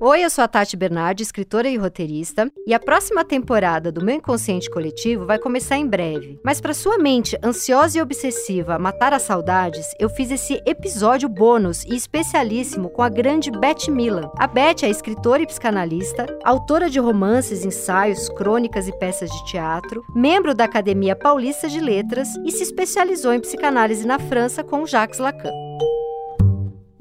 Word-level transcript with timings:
Oi, 0.00 0.24
eu 0.24 0.28
sou 0.28 0.42
a 0.42 0.48
Tati 0.48 0.76
Bernardi, 0.76 1.22
escritora 1.22 1.68
e 1.68 1.76
roteirista, 1.76 2.50
e 2.66 2.74
a 2.74 2.80
próxima 2.80 3.24
temporada 3.24 3.92
do 3.92 4.04
Meu 4.04 4.16
Inconsciente 4.16 4.68
Coletivo 4.68 5.24
vai 5.24 5.38
começar 5.38 5.76
em 5.76 5.86
breve. 5.86 6.40
Mas 6.42 6.60
para 6.60 6.74
sua 6.74 6.98
mente 6.98 7.38
ansiosa 7.44 7.98
e 7.98 8.02
obsessiva 8.02 8.76
matar 8.76 9.12
as 9.14 9.22
saudades, 9.22 9.86
eu 10.00 10.08
fiz 10.08 10.32
esse 10.32 10.60
episódio 10.66 11.28
bônus 11.28 11.84
e 11.84 11.94
especialíssimo 11.94 12.90
com 12.90 13.02
a 13.02 13.08
grande 13.08 13.52
Beth 13.52 13.88
Milan. 13.88 14.28
A 14.36 14.48
Beth 14.48 14.82
é 14.82 14.90
escritora 14.90 15.42
e 15.42 15.46
psicanalista, 15.46 16.26
autora 16.42 16.90
de 16.90 16.98
romances, 16.98 17.64
ensaios, 17.64 18.28
crônicas 18.30 18.88
e 18.88 18.98
peças 18.98 19.30
de 19.30 19.44
teatro, 19.46 20.04
membro 20.12 20.54
da 20.54 20.64
Academia 20.64 21.14
Paulista 21.14 21.68
de 21.68 21.78
Letras 21.78 22.28
e 22.44 22.50
se 22.50 22.64
especializou 22.64 23.32
em 23.32 23.40
psicanálise 23.40 24.04
na 24.04 24.18
França 24.18 24.64
com 24.64 24.84
Jacques 24.84 25.20
Lacan. 25.20 25.52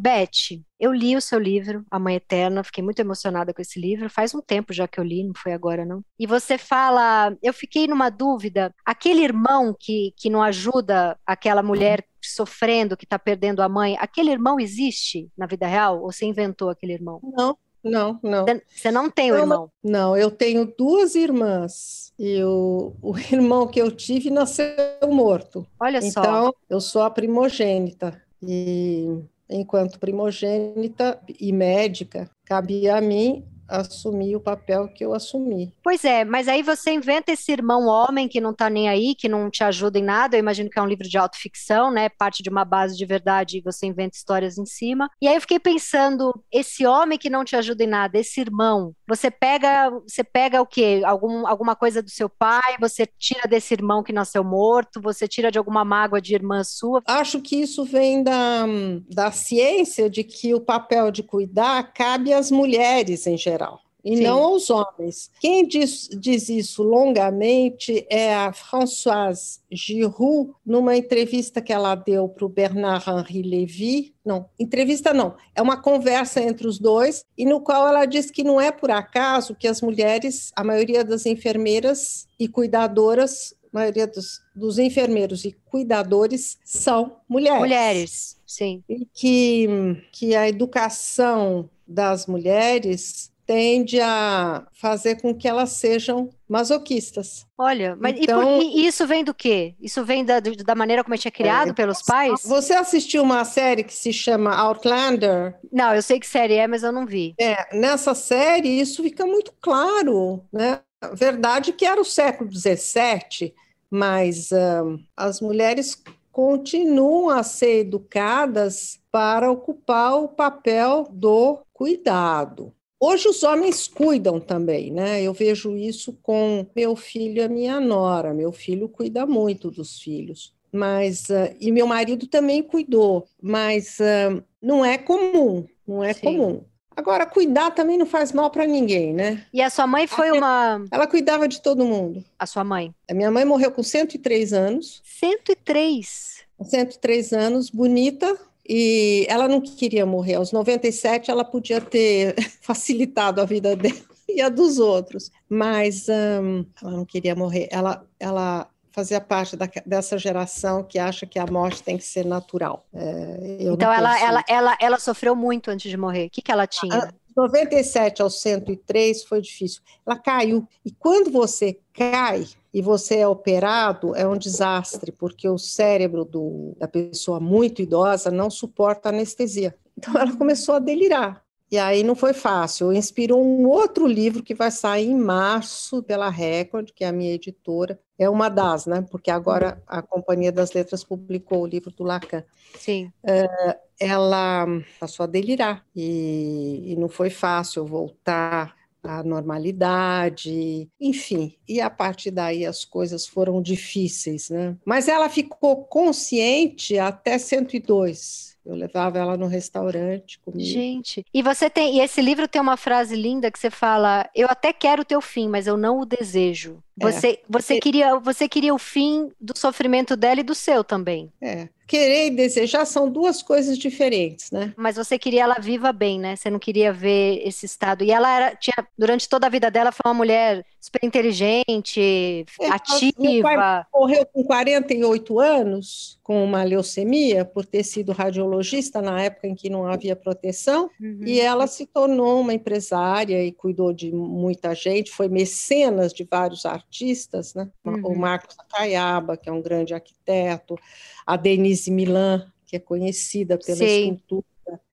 Beth, 0.03 0.61
eu 0.77 0.91
li 0.91 1.15
o 1.15 1.21
seu 1.21 1.39
livro, 1.39 1.85
A 1.89 1.97
Mãe 1.97 2.15
Eterna, 2.15 2.61
fiquei 2.61 2.83
muito 2.83 2.99
emocionada 2.99 3.53
com 3.53 3.61
esse 3.61 3.79
livro. 3.79 4.09
Faz 4.09 4.35
um 4.35 4.41
tempo 4.41 4.73
já 4.73 4.85
que 4.85 4.99
eu 4.99 5.03
li, 5.03 5.23
não 5.23 5.31
foi 5.33 5.53
agora 5.53 5.85
não. 5.85 6.03
E 6.19 6.27
você 6.27 6.57
fala, 6.57 7.33
eu 7.41 7.53
fiquei 7.53 7.87
numa 7.87 8.09
dúvida, 8.09 8.75
aquele 8.85 9.23
irmão 9.23 9.73
que, 9.79 10.13
que 10.17 10.29
não 10.29 10.43
ajuda 10.43 11.17
aquela 11.25 11.63
mulher 11.63 12.05
sofrendo, 12.21 12.97
que 12.97 13.05
está 13.05 13.17
perdendo 13.17 13.61
a 13.61 13.69
mãe, 13.69 13.95
aquele 13.97 14.29
irmão 14.29 14.59
existe 14.59 15.29
na 15.37 15.45
vida 15.45 15.65
real? 15.65 16.01
Ou 16.01 16.11
você 16.11 16.25
inventou 16.25 16.69
aquele 16.69 16.91
irmão? 16.91 17.21
Não, 17.23 17.57
não, 17.81 18.19
não. 18.21 18.45
Você 18.67 18.91
não 18.91 19.09
tem 19.09 19.31
o 19.31 19.37
irmão? 19.37 19.71
Não, 19.81 20.17
eu 20.17 20.29
tenho 20.29 20.65
duas 20.77 21.15
irmãs. 21.15 22.11
E 22.19 22.43
o, 22.43 22.93
o 23.01 23.17
irmão 23.31 23.67
que 23.67 23.79
eu 23.79 23.89
tive 23.89 24.29
nasceu 24.29 24.75
morto. 25.09 25.65
Olha 25.79 26.01
só. 26.01 26.19
Então, 26.19 26.55
eu 26.69 26.81
sou 26.81 27.03
a 27.03 27.09
primogênita. 27.09 28.21
E 28.45 29.07
enquanto 29.53 29.99
primogênita 29.99 31.19
e 31.39 31.51
médica, 31.51 32.29
cabia 32.45 32.97
a 32.97 33.01
mim 33.01 33.45
assumir 33.73 34.35
o 34.35 34.39
papel 34.39 34.87
que 34.87 35.03
eu 35.03 35.13
assumi. 35.13 35.73
Pois 35.83 36.05
é, 36.05 36.23
mas 36.23 36.47
aí 36.47 36.61
você 36.61 36.91
inventa 36.91 37.31
esse 37.31 37.51
irmão 37.51 37.87
homem 37.87 38.27
que 38.27 38.39
não 38.39 38.51
está 38.51 38.69
nem 38.69 38.87
aí, 38.87 39.15
que 39.15 39.27
não 39.27 39.49
te 39.49 39.63
ajuda 39.63 39.97
em 39.97 40.03
nada. 40.03 40.35
Eu 40.35 40.39
imagino 40.39 40.69
que 40.69 40.77
é 40.77 40.81
um 40.81 40.87
livro 40.87 41.09
de 41.09 41.17
autoficção, 41.17 41.91
né? 41.91 42.07
Parte 42.09 42.43
de 42.43 42.49
uma 42.49 42.63
base 42.63 42.95
de 42.95 43.05
verdade 43.05 43.57
e 43.57 43.61
você 43.61 43.87
inventa 43.87 44.15
histórias 44.15 44.57
em 44.57 44.65
cima. 44.65 45.09
E 45.21 45.27
aí 45.27 45.35
eu 45.35 45.41
fiquei 45.41 45.59
pensando, 45.59 46.33
esse 46.51 46.85
homem 46.85 47.17
que 47.17 47.29
não 47.29 47.43
te 47.43 47.55
ajuda 47.55 47.83
em 47.83 47.87
nada, 47.87 48.19
esse 48.19 48.39
irmão, 48.39 48.93
você 49.07 49.31
pega, 49.31 49.89
você 50.07 50.23
pega 50.23 50.61
o 50.61 50.67
quê? 50.67 51.01
Algum, 51.03 51.47
alguma 51.47 51.75
coisa 51.75 52.01
do 52.01 52.09
seu 52.09 52.29
pai, 52.29 52.75
você 52.79 53.07
tira 53.17 53.47
desse 53.47 53.73
irmão 53.73 54.03
que 54.03 54.13
nasceu 54.13 54.43
morto, 54.43 55.01
você 55.01 55.27
tira 55.27 55.51
de 55.51 55.57
alguma 55.57 55.83
mágoa 55.83 56.21
de 56.21 56.35
irmã 56.35 56.63
sua? 56.63 57.01
Acho 57.07 57.41
que 57.41 57.55
isso 57.55 57.83
vem 57.83 58.23
da, 58.23 58.65
da 59.09 59.31
ciência 59.31 60.09
de 60.09 60.23
que 60.23 60.53
o 60.53 60.61
papel 60.61 61.09
de 61.09 61.23
cuidar 61.23 61.91
cabe 61.93 62.33
às 62.33 62.51
mulheres 62.51 63.25
em 63.25 63.37
geral 63.37 63.62
e 64.03 64.17
Sim. 64.17 64.23
não 64.23 64.43
aos 64.43 64.69
homens. 64.69 65.31
Quem 65.39 65.65
diz, 65.65 66.09
diz, 66.19 66.49
isso 66.49 66.83
longamente 66.83 68.05
é 68.09 68.35
a 68.35 68.51
Françoise 68.51 69.59
Giroux, 69.71 70.53
numa 70.65 70.95
entrevista 70.97 71.61
que 71.61 71.71
ela 71.71 71.95
deu 71.95 72.27
para 72.27 72.45
o 72.45 72.49
Bernard-Henri 72.49 73.41
Lévy. 73.41 74.13
Não, 74.25 74.49
entrevista 74.59 75.13
não, 75.13 75.35
é 75.55 75.61
uma 75.61 75.81
conversa 75.81 76.41
entre 76.41 76.67
os 76.67 76.77
dois, 76.77 77.23
e 77.37 77.45
no 77.45 77.61
qual 77.61 77.87
ela 77.87 78.05
diz 78.05 78.29
que 78.29 78.43
não 78.43 78.59
é 78.59 78.71
por 78.71 78.91
acaso 78.91 79.55
que 79.55 79.67
as 79.67 79.81
mulheres, 79.81 80.51
a 80.55 80.63
maioria 80.63 81.03
das 81.03 81.25
enfermeiras 81.25 82.27
e 82.37 82.47
cuidadoras, 82.47 83.55
a 83.73 83.79
maioria 83.79 84.05
dos, 84.05 84.41
dos 84.53 84.77
enfermeiros 84.79 85.45
e 85.45 85.53
cuidadores 85.65 86.57
são 86.63 87.15
mulheres. 87.27 87.59
Mulheres, 87.59 88.37
sim. 88.45 88.83
E 88.87 89.05
que, 89.13 89.67
que 90.11 90.35
a 90.35 90.47
educação 90.47 91.69
das 91.87 92.27
mulheres 92.27 93.32
tende 93.45 93.99
a 93.99 94.65
fazer 94.71 95.21
com 95.21 95.33
que 95.33 95.47
elas 95.47 95.71
sejam 95.71 96.29
masoquistas. 96.47 97.45
Olha, 97.57 97.95
mas 97.99 98.15
então, 98.19 98.41
e, 98.41 98.45
por, 98.45 98.79
e 98.79 98.85
isso 98.85 99.07
vem 99.07 99.23
do 99.23 99.33
quê? 99.33 99.75
Isso 99.81 100.03
vem 100.03 100.23
da, 100.23 100.39
da 100.39 100.75
maneira 100.75 101.03
como 101.03 101.13
a 101.13 101.17
gente 101.17 101.27
é 101.27 101.31
criado 101.31 101.71
é, 101.71 101.73
pelos 101.73 102.01
pais? 102.01 102.41
Você 102.45 102.73
assistiu 102.73 103.23
uma 103.23 103.43
série 103.43 103.83
que 103.83 103.93
se 103.93 104.13
chama 104.13 104.55
Outlander? 104.55 105.55
Não, 105.71 105.93
eu 105.93 106.01
sei 106.01 106.19
que 106.19 106.27
série 106.27 106.55
é, 106.55 106.67
mas 106.67 106.83
eu 106.83 106.91
não 106.91 107.05
vi. 107.05 107.33
É, 107.39 107.75
nessa 107.75 108.13
série 108.13 108.69
isso 108.69 109.03
fica 109.03 109.25
muito 109.25 109.53
claro, 109.59 110.43
né? 110.51 110.79
Verdade 111.13 111.73
que 111.73 111.85
era 111.85 111.99
o 111.99 112.05
século 112.05 112.49
XVII, 112.51 113.53
mas 113.89 114.49
um, 114.51 114.97
as 115.17 115.41
mulheres 115.41 116.01
continuam 116.31 117.29
a 117.29 117.43
ser 117.43 117.81
educadas 117.81 118.99
para 119.11 119.51
ocupar 119.51 120.15
o 120.15 120.27
papel 120.27 121.07
do 121.11 121.59
cuidado. 121.71 122.73
Hoje 123.05 123.27
os 123.27 123.43
homens 123.43 123.85
cuidam 123.85 124.39
também, 124.39 124.89
né? 124.89 125.21
Eu 125.21 125.33
vejo 125.33 125.75
isso 125.75 126.17
com 126.23 126.65
meu 126.73 126.95
filho 126.95 127.39
e 127.39 127.41
a 127.41 127.49
minha 127.49 127.77
nora. 127.77 128.33
Meu 128.33 128.49
filho 128.53 128.87
cuida 128.87 129.25
muito 129.25 129.69
dos 129.69 129.99
filhos, 129.99 130.53
mas 130.71 131.27
uh, 131.29 131.53
e 131.59 131.69
meu 131.69 131.85
marido 131.85 132.27
também 132.27 132.63
cuidou, 132.63 133.27
mas 133.41 133.99
uh, 133.99 134.41
não 134.61 134.85
é 134.85 134.97
comum, 134.97 135.67
não 135.85 136.01
é 136.01 136.13
Sim. 136.13 136.21
comum. 136.21 136.63
Agora, 136.95 137.25
cuidar 137.25 137.71
também 137.71 137.97
não 137.97 138.05
faz 138.05 138.31
mal 138.31 138.49
para 138.49 138.65
ninguém, 138.65 139.13
né? 139.13 139.45
E 139.51 139.61
a 139.61 139.69
sua 139.69 139.85
mãe 139.85 140.07
foi 140.07 140.31
uma. 140.31 140.85
Ela 140.89 141.05
cuidava 141.05 141.45
de 141.45 141.61
todo 141.61 141.83
mundo. 141.83 142.23
A 142.39 142.45
sua 142.45 142.63
mãe? 142.63 142.95
A 143.11 143.13
minha 143.13 143.29
mãe 143.29 143.43
morreu 143.43 143.71
com 143.73 143.83
103 143.83 144.53
anos. 144.53 145.01
103? 145.03 146.45
103 146.61 147.33
anos, 147.33 147.69
bonita, 147.69 148.39
e 148.67 149.25
ela 149.29 149.47
não 149.47 149.59
queria 149.61 150.05
morrer. 150.05 150.35
Aos 150.35 150.51
97, 150.51 151.29
ela 151.29 151.43
podia 151.43 151.81
ter 151.81 152.35
facilitado 152.61 153.41
a 153.41 153.45
vida 153.45 153.75
dela 153.75 153.95
e 154.27 154.41
a 154.41 154.49
dos 154.49 154.79
outros, 154.79 155.31
mas 155.49 156.07
ela 156.09 156.91
não 156.91 157.05
queria 157.05 157.35
morrer. 157.35 157.67
Ela, 157.71 158.05
ela 158.19 158.67
fazia 158.91 159.19
parte 159.19 159.57
da, 159.57 159.67
dessa 159.85 160.17
geração 160.17 160.83
que 160.83 160.99
acha 160.99 161.25
que 161.25 161.39
a 161.39 161.45
morte 161.47 161.83
tem 161.83 161.97
que 161.97 162.03
ser 162.03 162.25
natural. 162.25 162.85
É, 162.93 163.57
então, 163.61 163.91
ela, 163.91 164.19
ela, 164.19 164.43
ela, 164.47 164.77
ela 164.79 164.99
sofreu 164.99 165.35
muito 165.35 165.69
antes 165.69 165.89
de 165.89 165.97
morrer. 165.97 166.27
O 166.27 166.29
que, 166.29 166.41
que 166.41 166.51
ela 166.51 166.67
tinha? 166.67 166.95
A, 166.95 167.13
97 167.35 168.21
ao 168.21 168.29
103 168.29 169.23
foi 169.23 169.41
difícil. 169.41 169.81
Ela 170.05 170.17
caiu. 170.17 170.67
E 170.85 170.91
quando 170.91 171.31
você 171.31 171.79
cai 171.91 172.45
e 172.73 172.81
você 172.81 173.17
é 173.17 173.27
operado, 173.27 174.15
é 174.15 174.27
um 174.27 174.37
desastre, 174.37 175.11
porque 175.11 175.47
o 175.47 175.59
cérebro 175.59 176.25
do, 176.25 176.75
da 176.77 176.87
pessoa 176.87 177.39
muito 177.39 177.81
idosa 177.81 178.31
não 178.31 178.49
suporta 178.49 179.09
anestesia. 179.09 179.75
Então 179.95 180.19
ela 180.19 180.35
começou 180.35 180.73
a 180.73 180.79
delirar. 180.79 181.43
E 181.71 181.77
aí 181.77 182.03
não 182.03 182.15
foi 182.15 182.33
fácil. 182.33 182.91
Inspirou 182.91 183.43
um 183.43 183.67
outro 183.67 184.07
livro 184.07 184.43
que 184.43 184.53
vai 184.53 184.69
sair 184.69 185.07
em 185.07 185.15
março 185.15 186.03
pela 186.03 186.29
Record, 186.29 186.89
que 186.93 187.03
é 187.03 187.07
a 187.07 187.11
minha 187.11 187.31
editora. 187.31 187.99
É 188.17 188.29
uma 188.29 188.49
das, 188.49 188.85
né? 188.85 189.05
Porque 189.09 189.31
agora 189.31 189.81
a 189.87 190.01
Companhia 190.01 190.51
das 190.51 190.71
Letras 190.71 191.03
publicou 191.03 191.63
o 191.63 191.67
livro 191.67 191.91
do 191.91 192.03
Lacan. 192.03 192.43
Sim. 192.77 193.11
Uh, 193.23 193.75
ela 193.99 194.67
passou 194.99 195.23
a 195.23 195.27
delirar 195.27 195.85
e, 195.95 196.93
e 196.93 196.95
não 196.95 197.09
foi 197.09 197.29
fácil 197.29 197.85
voltar 197.85 198.75
à 199.03 199.23
normalidade, 199.23 200.89
enfim. 200.99 201.55
E 201.67 201.81
a 201.81 201.89
partir 201.89 202.31
daí 202.31 202.65
as 202.65 202.85
coisas 202.85 203.27
foram 203.27 203.61
difíceis, 203.61 204.49
né? 204.49 204.77
Mas 204.85 205.07
ela 205.07 205.29
ficou 205.29 205.83
consciente 205.83 206.97
até 206.97 207.37
102 207.37 208.53
eu 208.65 208.75
levava 208.75 209.19
ela 209.19 209.35
no 209.35 209.47
restaurante 209.47 210.39
comigo. 210.39 210.63
Gente, 210.63 211.25
e 211.33 211.41
você 211.41 211.69
tem, 211.69 211.97
e 211.97 211.99
esse 211.99 212.21
livro 212.21 212.47
tem 212.47 212.61
uma 212.61 212.77
frase 212.77 213.15
linda 213.15 213.51
que 213.51 213.59
você 213.59 213.69
fala: 213.69 214.29
"Eu 214.33 214.47
até 214.49 214.71
quero 214.71 215.01
o 215.01 215.05
teu 215.05 215.19
fim, 215.19 215.49
mas 215.49 215.67
eu 215.67 215.75
não 215.75 215.99
o 215.99 216.05
desejo". 216.05 216.81
Você, 216.97 217.27
é. 217.27 217.39
você 217.49 217.79
queria, 217.79 218.19
você 218.19 218.47
queria 218.47 218.73
o 218.73 218.77
fim 218.77 219.31
do 219.39 219.57
sofrimento 219.57 220.15
dela 220.15 220.41
e 220.41 220.43
do 220.43 220.53
seu 220.53 220.83
também. 220.83 221.31
É. 221.41 221.67
Querer 221.85 222.27
e 222.27 222.31
desejar 222.31 222.85
são 222.85 223.09
duas 223.09 223.43
coisas 223.43 223.77
diferentes, 223.77 224.49
né? 224.51 224.73
Mas 224.77 224.95
você 224.95 225.19
queria 225.19 225.43
ela 225.43 225.55
viva 225.59 225.91
bem, 225.91 226.17
né? 226.17 226.35
Você 226.35 226.49
não 226.49 226.57
queria 226.57 226.93
ver 226.93 227.45
esse 227.45 227.65
estado. 227.65 228.03
E 228.03 228.11
ela 228.11 228.33
era, 228.33 228.55
tinha, 228.55 228.75
durante 228.97 229.27
toda 229.27 229.47
a 229.47 229.49
vida 229.49 229.69
dela, 229.69 229.91
foi 229.91 230.09
uma 230.09 230.17
mulher 230.17 230.65
super 230.79 231.03
inteligente, 231.03 232.45
é, 232.59 232.67
ativa. 232.69 233.85
Morreu 233.93 234.25
com 234.25 234.43
48 234.43 235.39
anos, 235.39 236.19
com 236.23 236.41
uma 236.43 236.63
leucemia, 236.63 237.43
por 237.43 237.65
ter 237.65 237.83
sido 237.83 238.13
radiologista 238.13 239.01
na 239.01 239.21
época 239.21 239.47
em 239.47 239.55
que 239.55 239.69
não 239.69 239.85
havia 239.85 240.15
proteção. 240.15 240.89
Uhum. 240.99 241.19
E 241.25 241.39
ela 241.41 241.67
se 241.67 241.85
tornou 241.85 242.39
uma 242.39 242.53
empresária 242.53 243.43
e 243.43 243.51
cuidou 243.51 243.91
de 243.91 244.09
muita 244.11 244.73
gente, 244.73 245.11
foi 245.11 245.27
mecenas 245.27 246.13
de 246.13 246.23
vários 246.23 246.65
artistas 246.65 246.92
artistas, 246.93 247.55
né? 247.55 247.69
Uhum. 247.83 248.05
O 248.05 248.17
Marcos 248.17 248.55
Caiaba, 248.69 249.35
que 249.35 249.49
é 249.49 249.51
um 249.51 249.61
grande 249.61 249.95
arquiteto, 249.95 250.77
a 251.25 251.35
Denise 251.35 251.89
Milan, 251.89 252.51
que 252.67 252.75
é 252.75 252.79
conhecida 252.79 253.57
pela 253.57 253.77
Sei. 253.77 254.03
escultura. 254.03 254.45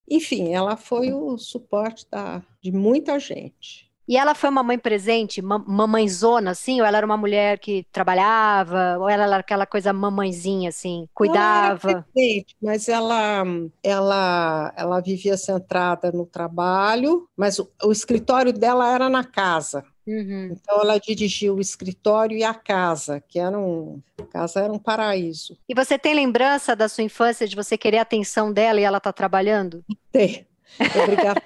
Enfim, 0.08 0.55
ela 0.55 0.76
foi 0.76 1.12
o 1.12 1.37
suporte 1.37 2.06
da, 2.11 2.43
de 2.62 2.73
muita 2.73 3.19
gente. 3.20 3.91
E 4.08 4.17
ela 4.17 4.35
foi 4.35 4.50
uma 4.50 4.64
mãe 4.64 4.76
presente, 4.76 5.41
mamãezona, 5.41 6.50
assim? 6.50 6.81
Ou 6.81 6.87
ela 6.87 6.97
era 6.97 7.06
uma 7.06 7.17
mulher 7.17 7.61
que 7.61 7.87
trabalhava? 7.93 8.99
Ou 8.99 9.08
ela 9.08 9.23
era 9.23 9.37
aquela 9.37 9.67
coisa 9.67 9.93
mamãezinha, 9.93 10.70
assim, 10.70 11.08
cuidava? 11.14 11.91
Ela 11.93 12.05
presente, 12.12 12.56
mas 12.61 12.88
ela, 12.88 13.44
ela, 13.85 14.75
ela 14.76 15.00
vivia 15.00 15.37
centrada 15.37 16.11
no 16.11 16.26
trabalho, 16.26 17.29
mas 17.37 17.61
o, 17.61 17.70
o 17.85 17.93
escritório 17.93 18.52
dela 18.52 18.93
era 18.93 19.08
na 19.08 19.23
casa. 19.23 19.85
Uhum. 20.10 20.48
Então 20.50 20.80
ela 20.80 20.98
dirigiu 20.98 21.54
o 21.54 21.60
escritório 21.60 22.36
e 22.36 22.42
a 22.42 22.52
casa, 22.52 23.20
que 23.20 23.38
era 23.38 23.56
um 23.56 24.00
a 24.18 24.24
casa 24.24 24.60
era 24.60 24.72
um 24.72 24.78
paraíso. 24.78 25.56
E 25.68 25.74
você 25.74 25.96
tem 25.96 26.14
lembrança 26.14 26.74
da 26.74 26.88
sua 26.88 27.04
infância 27.04 27.46
de 27.46 27.54
você 27.54 27.78
querer 27.78 27.98
a 27.98 28.02
atenção 28.02 28.52
dela 28.52 28.80
e 28.80 28.84
ela 28.84 28.98
tá 28.98 29.12
trabalhando? 29.12 29.84
Tem. 30.10 30.46
Obrigada 31.00 31.40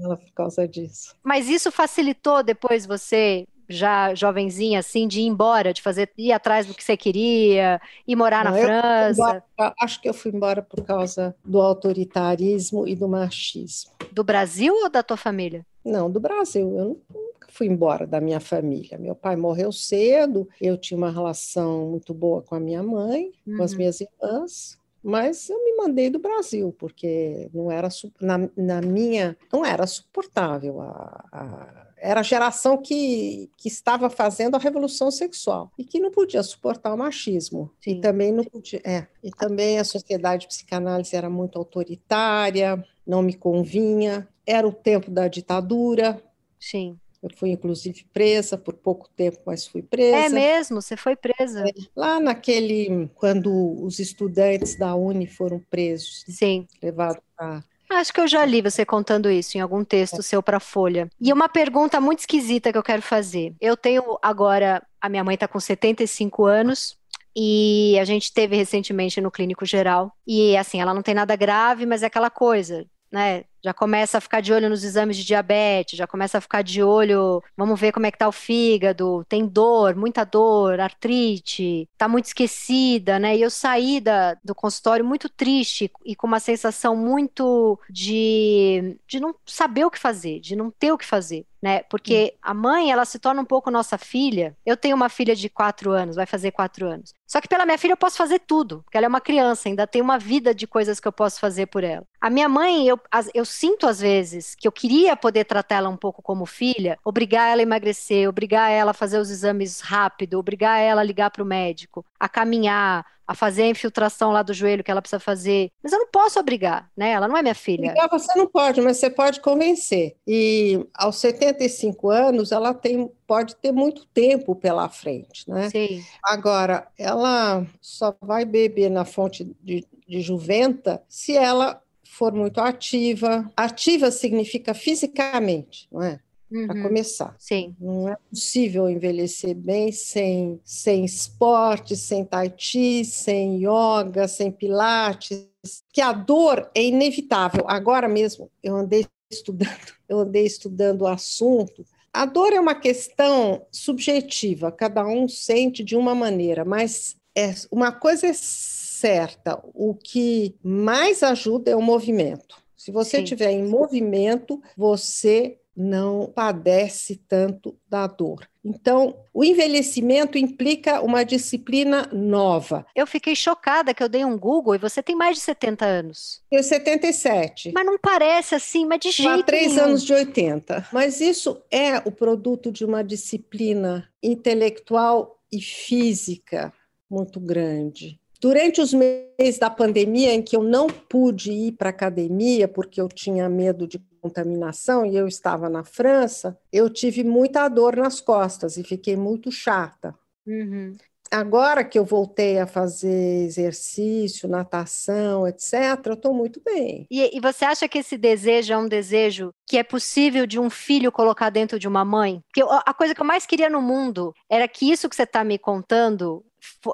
ela 0.00 0.16
por 0.16 0.32
causa 0.32 0.66
disso. 0.68 1.16
Mas 1.22 1.48
isso 1.48 1.72
facilitou 1.72 2.42
depois 2.42 2.86
você 2.86 3.46
já 3.68 4.14
jovenzinha, 4.14 4.78
assim, 4.78 5.08
de 5.08 5.20
ir 5.20 5.26
embora, 5.26 5.72
de 5.72 5.82
fazer, 5.82 6.08
ir 6.16 6.30
atrás 6.30 6.66
do 6.66 6.74
que 6.74 6.84
você 6.84 6.96
queria, 6.96 7.80
ir 8.06 8.14
morar 8.14 8.44
Não, 8.44 8.52
na 8.52 8.58
França? 8.58 9.10
Embora, 9.10 9.74
acho 9.80 10.00
que 10.00 10.08
eu 10.08 10.14
fui 10.14 10.30
embora 10.30 10.62
por 10.62 10.84
causa 10.84 11.34
do 11.44 11.60
autoritarismo 11.60 12.86
e 12.86 12.94
do 12.94 13.08
machismo. 13.08 13.90
Do 14.12 14.22
Brasil 14.22 14.72
ou 14.72 14.88
da 14.88 15.02
tua 15.02 15.16
família? 15.16 15.66
Não, 15.84 16.08
do 16.08 16.20
Brasil. 16.20 16.76
Eu 16.76 17.02
nunca 17.36 17.48
fui 17.50 17.66
embora 17.66 18.06
da 18.06 18.20
minha 18.20 18.40
família. 18.40 18.98
Meu 18.98 19.14
pai 19.14 19.36
morreu 19.36 19.70
cedo, 19.70 20.48
eu 20.60 20.76
tinha 20.76 20.96
uma 20.96 21.10
relação 21.10 21.90
muito 21.90 22.12
boa 22.14 22.42
com 22.42 22.54
a 22.54 22.60
minha 22.60 22.82
mãe, 22.82 23.30
uhum. 23.46 23.58
com 23.58 23.62
as 23.62 23.72
uhum. 23.72 23.78
minhas 23.78 24.00
irmãs, 24.00 24.78
mas 25.02 25.48
eu 25.48 25.62
me 25.62 25.76
mandei 25.76 26.10
do 26.10 26.18
Brasil 26.18 26.74
porque 26.76 27.48
não 27.54 27.70
era 27.70 27.88
na, 28.20 28.50
na 28.56 28.80
minha 28.80 29.36
não 29.52 29.64
era 29.64 29.86
suportável 29.86 30.80
a, 30.80 31.24
a, 31.30 31.86
era 31.96 32.20
a 32.20 32.24
geração 32.24 32.76
que, 32.76 33.48
que 33.56 33.68
estava 33.68 34.10
fazendo 34.10 34.56
a 34.56 34.58
revolução 34.58 35.08
sexual 35.12 35.70
e 35.78 35.84
que 35.84 36.00
não 36.00 36.10
podia 36.10 36.42
suportar 36.42 36.92
o 36.92 36.98
machismo 36.98 37.70
Sim. 37.80 37.92
e 37.92 38.00
também 38.00 38.32
não 38.32 38.42
podia 38.42 38.80
é, 38.84 39.06
e 39.22 39.30
também 39.30 39.78
a 39.78 39.84
sociedade 39.84 40.42
de 40.42 40.48
psicanálise 40.48 41.14
era 41.14 41.30
muito 41.30 41.56
autoritária 41.56 42.84
não 43.06 43.22
me 43.22 43.34
convinha 43.34 44.26
era 44.44 44.66
o 44.66 44.72
tempo 44.72 45.08
da 45.08 45.28
ditadura 45.28 46.20
Sim. 46.58 46.98
Eu 47.26 47.36
fui, 47.36 47.50
inclusive, 47.50 48.06
presa 48.12 48.56
por 48.56 48.74
pouco 48.74 49.08
tempo, 49.08 49.38
mas 49.44 49.66
fui 49.66 49.82
presa. 49.82 50.16
É 50.16 50.28
mesmo? 50.28 50.80
Você 50.80 50.96
foi 50.96 51.16
presa? 51.16 51.64
É, 51.68 51.72
lá 51.94 52.20
naquele. 52.20 53.10
Quando 53.16 53.50
os 53.82 53.98
estudantes 53.98 54.78
da 54.78 54.94
Uni 54.94 55.26
foram 55.26 55.58
presos. 55.68 56.24
Sim. 56.28 56.68
Levados 56.80 57.20
para. 57.36 57.64
Acho 57.90 58.12
que 58.12 58.20
eu 58.20 58.28
já 58.28 58.44
li 58.44 58.62
você 58.62 58.84
contando 58.84 59.30
isso 59.30 59.58
em 59.58 59.60
algum 59.60 59.84
texto 59.84 60.18
é. 60.20 60.22
seu 60.22 60.40
para 60.42 60.60
Folha. 60.60 61.08
E 61.20 61.32
uma 61.32 61.48
pergunta 61.48 62.00
muito 62.00 62.20
esquisita 62.20 62.70
que 62.70 62.78
eu 62.78 62.82
quero 62.82 63.02
fazer. 63.02 63.54
Eu 63.60 63.76
tenho 63.76 64.18
agora. 64.22 64.80
A 65.00 65.08
minha 65.08 65.24
mãe 65.24 65.34
está 65.34 65.48
com 65.48 65.58
75 65.58 66.44
anos. 66.44 66.96
E 67.34 67.98
a 68.00 68.04
gente 68.04 68.32
teve 68.32 68.56
recentemente 68.56 69.20
no 69.20 69.32
clínico 69.32 69.66
geral. 69.66 70.12
E 70.24 70.56
assim, 70.56 70.80
ela 70.80 70.94
não 70.94 71.02
tem 71.02 71.14
nada 71.14 71.34
grave, 71.34 71.84
mas 71.84 72.02
é 72.02 72.06
aquela 72.06 72.30
coisa, 72.30 72.86
né? 73.12 73.44
Já 73.66 73.74
começa 73.74 74.18
a 74.18 74.20
ficar 74.20 74.40
de 74.40 74.52
olho 74.52 74.68
nos 74.70 74.84
exames 74.84 75.16
de 75.16 75.24
diabetes, 75.24 75.98
já 75.98 76.06
começa 76.06 76.38
a 76.38 76.40
ficar 76.40 76.62
de 76.62 76.84
olho, 76.84 77.42
vamos 77.56 77.80
ver 77.80 77.90
como 77.90 78.06
é 78.06 78.12
que 78.12 78.18
tá 78.18 78.28
o 78.28 78.32
fígado, 78.32 79.24
tem 79.28 79.44
dor, 79.44 79.96
muita 79.96 80.22
dor, 80.22 80.78
artrite, 80.78 81.88
tá 81.98 82.06
muito 82.06 82.26
esquecida, 82.26 83.18
né? 83.18 83.36
E 83.36 83.42
eu 83.42 83.50
saí 83.50 84.00
da, 84.00 84.34
do 84.44 84.54
consultório 84.54 85.04
muito 85.04 85.28
triste 85.28 85.90
e 86.04 86.14
com 86.14 86.28
uma 86.28 86.38
sensação 86.38 86.94
muito 86.94 87.76
de, 87.90 88.96
de 89.04 89.18
não 89.18 89.34
saber 89.44 89.84
o 89.84 89.90
que 89.90 89.98
fazer, 89.98 90.38
de 90.38 90.54
não 90.54 90.70
ter 90.70 90.92
o 90.92 90.98
que 90.98 91.04
fazer. 91.04 91.44
Né? 91.60 91.82
Porque 91.84 92.34
a 92.42 92.52
mãe, 92.52 92.92
ela 92.92 93.04
se 93.04 93.18
torna 93.18 93.40
um 93.40 93.44
pouco 93.44 93.70
nossa 93.70 93.96
filha. 93.96 94.56
Eu 94.64 94.76
tenho 94.76 94.94
uma 94.94 95.08
filha 95.08 95.34
de 95.34 95.48
quatro 95.48 95.90
anos, 95.90 96.16
vai 96.16 96.26
fazer 96.26 96.50
quatro 96.50 96.86
anos. 96.86 97.14
Só 97.26 97.40
que 97.40 97.48
pela 97.48 97.64
minha 97.64 97.78
filha 97.78 97.92
eu 97.92 97.96
posso 97.96 98.16
fazer 98.16 98.38
tudo, 98.40 98.82
porque 98.84 98.96
ela 98.96 99.06
é 99.06 99.08
uma 99.08 99.20
criança, 99.20 99.68
ainda 99.68 99.86
tem 99.86 100.00
uma 100.00 100.18
vida 100.18 100.54
de 100.54 100.66
coisas 100.66 101.00
que 101.00 101.08
eu 101.08 101.12
posso 101.12 101.40
fazer 101.40 101.66
por 101.66 101.82
ela. 101.82 102.04
A 102.20 102.30
minha 102.30 102.48
mãe, 102.48 102.86
eu, 102.86 103.00
eu 103.34 103.44
sinto 103.44 103.86
às 103.86 104.00
vezes 104.00 104.54
que 104.54 104.68
eu 104.68 104.72
queria 104.72 105.16
poder 105.16 105.44
tratar 105.44 105.76
ela 105.76 105.88
um 105.88 105.96
pouco 105.96 106.22
como 106.22 106.46
filha, 106.46 106.98
obrigar 107.04 107.50
ela 107.50 107.60
a 107.60 107.64
emagrecer, 107.64 108.28
obrigar 108.28 108.70
ela 108.70 108.92
a 108.92 108.94
fazer 108.94 109.18
os 109.18 109.30
exames 109.30 109.80
rápido, 109.80 110.38
obrigar 110.38 110.78
ela 110.78 111.00
a 111.00 111.04
ligar 111.04 111.30
para 111.30 111.42
o 111.42 111.46
médico, 111.46 112.04
a 112.20 112.28
caminhar, 112.28 113.04
a 113.26 113.34
fazer 113.34 113.62
a 113.62 113.68
infiltração 113.68 114.30
lá 114.30 114.42
do 114.42 114.54
joelho 114.54 114.84
que 114.84 114.90
ela 114.90 115.02
precisa 115.02 115.18
fazer. 115.18 115.70
Mas 115.82 115.92
eu 115.92 115.98
não 115.98 116.08
posso 116.08 116.38
obrigar, 116.38 116.90
né? 116.96 117.10
Ela 117.10 117.26
não 117.26 117.36
é 117.36 117.42
minha 117.42 117.54
filha. 117.54 117.90
Obrigar 117.90 118.08
você 118.08 118.38
não 118.38 118.46
pode, 118.46 118.80
mas 118.80 118.98
você 118.98 119.10
pode 119.10 119.40
convencer. 119.40 120.16
E 120.26 120.86
aos 120.94 121.16
75 121.16 122.08
anos, 122.08 122.52
ela 122.52 122.72
tem, 122.72 123.10
pode 123.26 123.56
ter 123.56 123.72
muito 123.72 124.06
tempo 124.06 124.54
pela 124.54 124.88
frente, 124.88 125.48
né? 125.50 125.68
Sim. 125.70 126.04
Agora, 126.22 126.86
ela 126.96 127.66
só 127.80 128.14
vai 128.20 128.44
beber 128.44 128.90
na 128.90 129.04
fonte 129.04 129.44
de, 129.60 129.84
de 130.06 130.20
juventa 130.20 131.02
se 131.08 131.36
ela 131.36 131.82
for 132.04 132.32
muito 132.32 132.60
ativa. 132.60 133.50
Ativa 133.56 134.10
significa 134.10 134.72
fisicamente, 134.72 135.88
não 135.90 136.02
é? 136.02 136.20
Uhum. 136.50 136.66
Para 136.66 136.82
começar. 136.82 137.34
Sim. 137.38 137.74
Não 137.80 138.08
é 138.08 138.16
possível 138.30 138.88
envelhecer 138.88 139.54
bem 139.54 139.90
sem, 139.90 140.60
sem 140.64 141.04
esporte, 141.04 141.96
sem 141.96 142.24
tai 142.24 142.52
chi, 142.56 143.04
sem 143.04 143.64
yoga, 143.64 144.28
sem 144.28 144.50
pilates, 144.50 145.48
que 145.92 146.00
a 146.00 146.12
dor 146.12 146.70
é 146.74 146.84
inevitável. 146.84 147.64
Agora 147.66 148.08
mesmo 148.08 148.50
eu 148.62 148.76
andei 148.76 149.06
estudando, 149.30 149.70
eu 150.08 150.20
andei 150.20 150.46
estudando 150.46 151.02
o 151.02 151.08
assunto. 151.08 151.84
A 152.12 152.24
dor 152.24 152.52
é 152.52 152.60
uma 152.60 152.74
questão 152.74 153.66
subjetiva, 153.70 154.72
cada 154.72 155.06
um 155.06 155.28
sente 155.28 155.84
de 155.84 155.96
uma 155.96 156.14
maneira, 156.14 156.64
mas 156.64 157.16
é 157.36 157.52
uma 157.70 157.92
coisa 157.92 158.26
é 158.26 158.32
certa, 158.32 159.62
o 159.74 159.94
que 159.94 160.54
mais 160.64 161.22
ajuda 161.22 161.70
é 161.70 161.76
o 161.76 161.82
movimento. 161.82 162.56
Se 162.74 162.90
você 162.90 163.18
estiver 163.18 163.50
em 163.50 163.68
movimento, 163.68 164.62
você 164.74 165.58
não 165.76 166.32
padece 166.34 167.20
tanto 167.28 167.76
da 167.88 168.06
dor. 168.06 168.48
Então, 168.64 169.16
o 169.32 169.44
envelhecimento 169.44 170.38
implica 170.38 171.00
uma 171.00 171.24
disciplina 171.24 172.08
nova. 172.12 172.86
Eu 172.94 173.06
fiquei 173.06 173.36
chocada 173.36 173.94
que 173.94 174.02
eu 174.02 174.08
dei 174.08 174.24
um 174.24 174.38
Google 174.38 174.74
e 174.74 174.78
você 174.78 175.02
tem 175.02 175.14
mais 175.14 175.36
de 175.36 175.42
70 175.42 175.84
anos. 175.84 176.42
Eu 176.50 176.62
77. 176.62 177.72
Mas 177.72 177.86
não 177.86 177.98
parece 177.98 178.54
assim, 178.54 178.86
mas 178.86 179.00
de 179.00 179.10
jeito 179.10 179.40
Há 179.40 179.42
três 179.42 179.74
nenhum. 179.74 179.84
anos 179.84 180.02
de 180.02 180.12
80. 180.12 180.88
Mas 180.92 181.20
isso 181.20 181.62
é 181.70 181.98
o 181.98 182.10
produto 182.10 182.72
de 182.72 182.84
uma 182.84 183.04
disciplina 183.04 184.08
intelectual 184.22 185.38
e 185.52 185.60
física 185.60 186.72
muito 187.08 187.38
grande. 187.38 188.18
Durante 188.40 188.80
os 188.80 188.92
meses 188.92 189.58
da 189.58 189.70
pandemia, 189.70 190.34
em 190.34 190.42
que 190.42 190.56
eu 190.56 190.62
não 190.62 190.88
pude 190.88 191.50
ir 191.52 191.72
para 191.72 191.88
a 191.88 191.90
academia 191.90 192.68
porque 192.68 193.00
eu 193.00 193.08
tinha 193.08 193.48
medo 193.48 193.86
de 193.86 193.98
contaminação 194.26 195.06
e 195.06 195.16
eu 195.16 195.28
estava 195.28 195.68
na 195.68 195.84
França, 195.84 196.58
eu 196.72 196.90
tive 196.90 197.22
muita 197.22 197.68
dor 197.68 197.96
nas 197.96 198.20
costas 198.20 198.76
e 198.76 198.82
fiquei 198.82 199.16
muito 199.16 199.50
chata. 199.52 200.14
Uhum. 200.46 200.94
Agora 201.30 201.82
que 201.84 201.98
eu 201.98 202.04
voltei 202.04 202.58
a 202.60 202.68
fazer 202.68 203.44
exercício, 203.44 204.48
natação, 204.48 205.46
etc., 205.46 205.72
eu 206.06 206.12
estou 206.12 206.32
muito 206.32 206.60
bem. 206.64 207.04
E, 207.10 207.36
e, 207.36 207.40
você 207.40 207.64
acha 207.64 207.88
que 207.88 207.98
esse 207.98 208.16
desejo 208.16 208.72
é 208.72 208.78
um 208.78 208.86
desejo 208.86 209.52
que 209.66 209.76
é 209.76 209.82
possível 209.82 210.46
de 210.46 210.58
um 210.60 210.70
filho 210.70 211.10
colocar 211.10 211.50
dentro 211.50 211.80
de 211.80 211.88
uma 211.88 212.04
mãe? 212.04 212.40
Porque 212.46 212.62
a 212.86 212.94
coisa 212.94 213.12
que 213.12 213.20
eu 213.20 213.26
mais 213.26 213.44
queria 213.44 213.68
no 213.68 213.82
mundo 213.82 214.32
era 214.48 214.68
que 214.68 214.88
isso 214.88 215.08
que 215.08 215.16
você 215.16 215.24
está 215.24 215.42
me 215.42 215.58
contando 215.58 216.44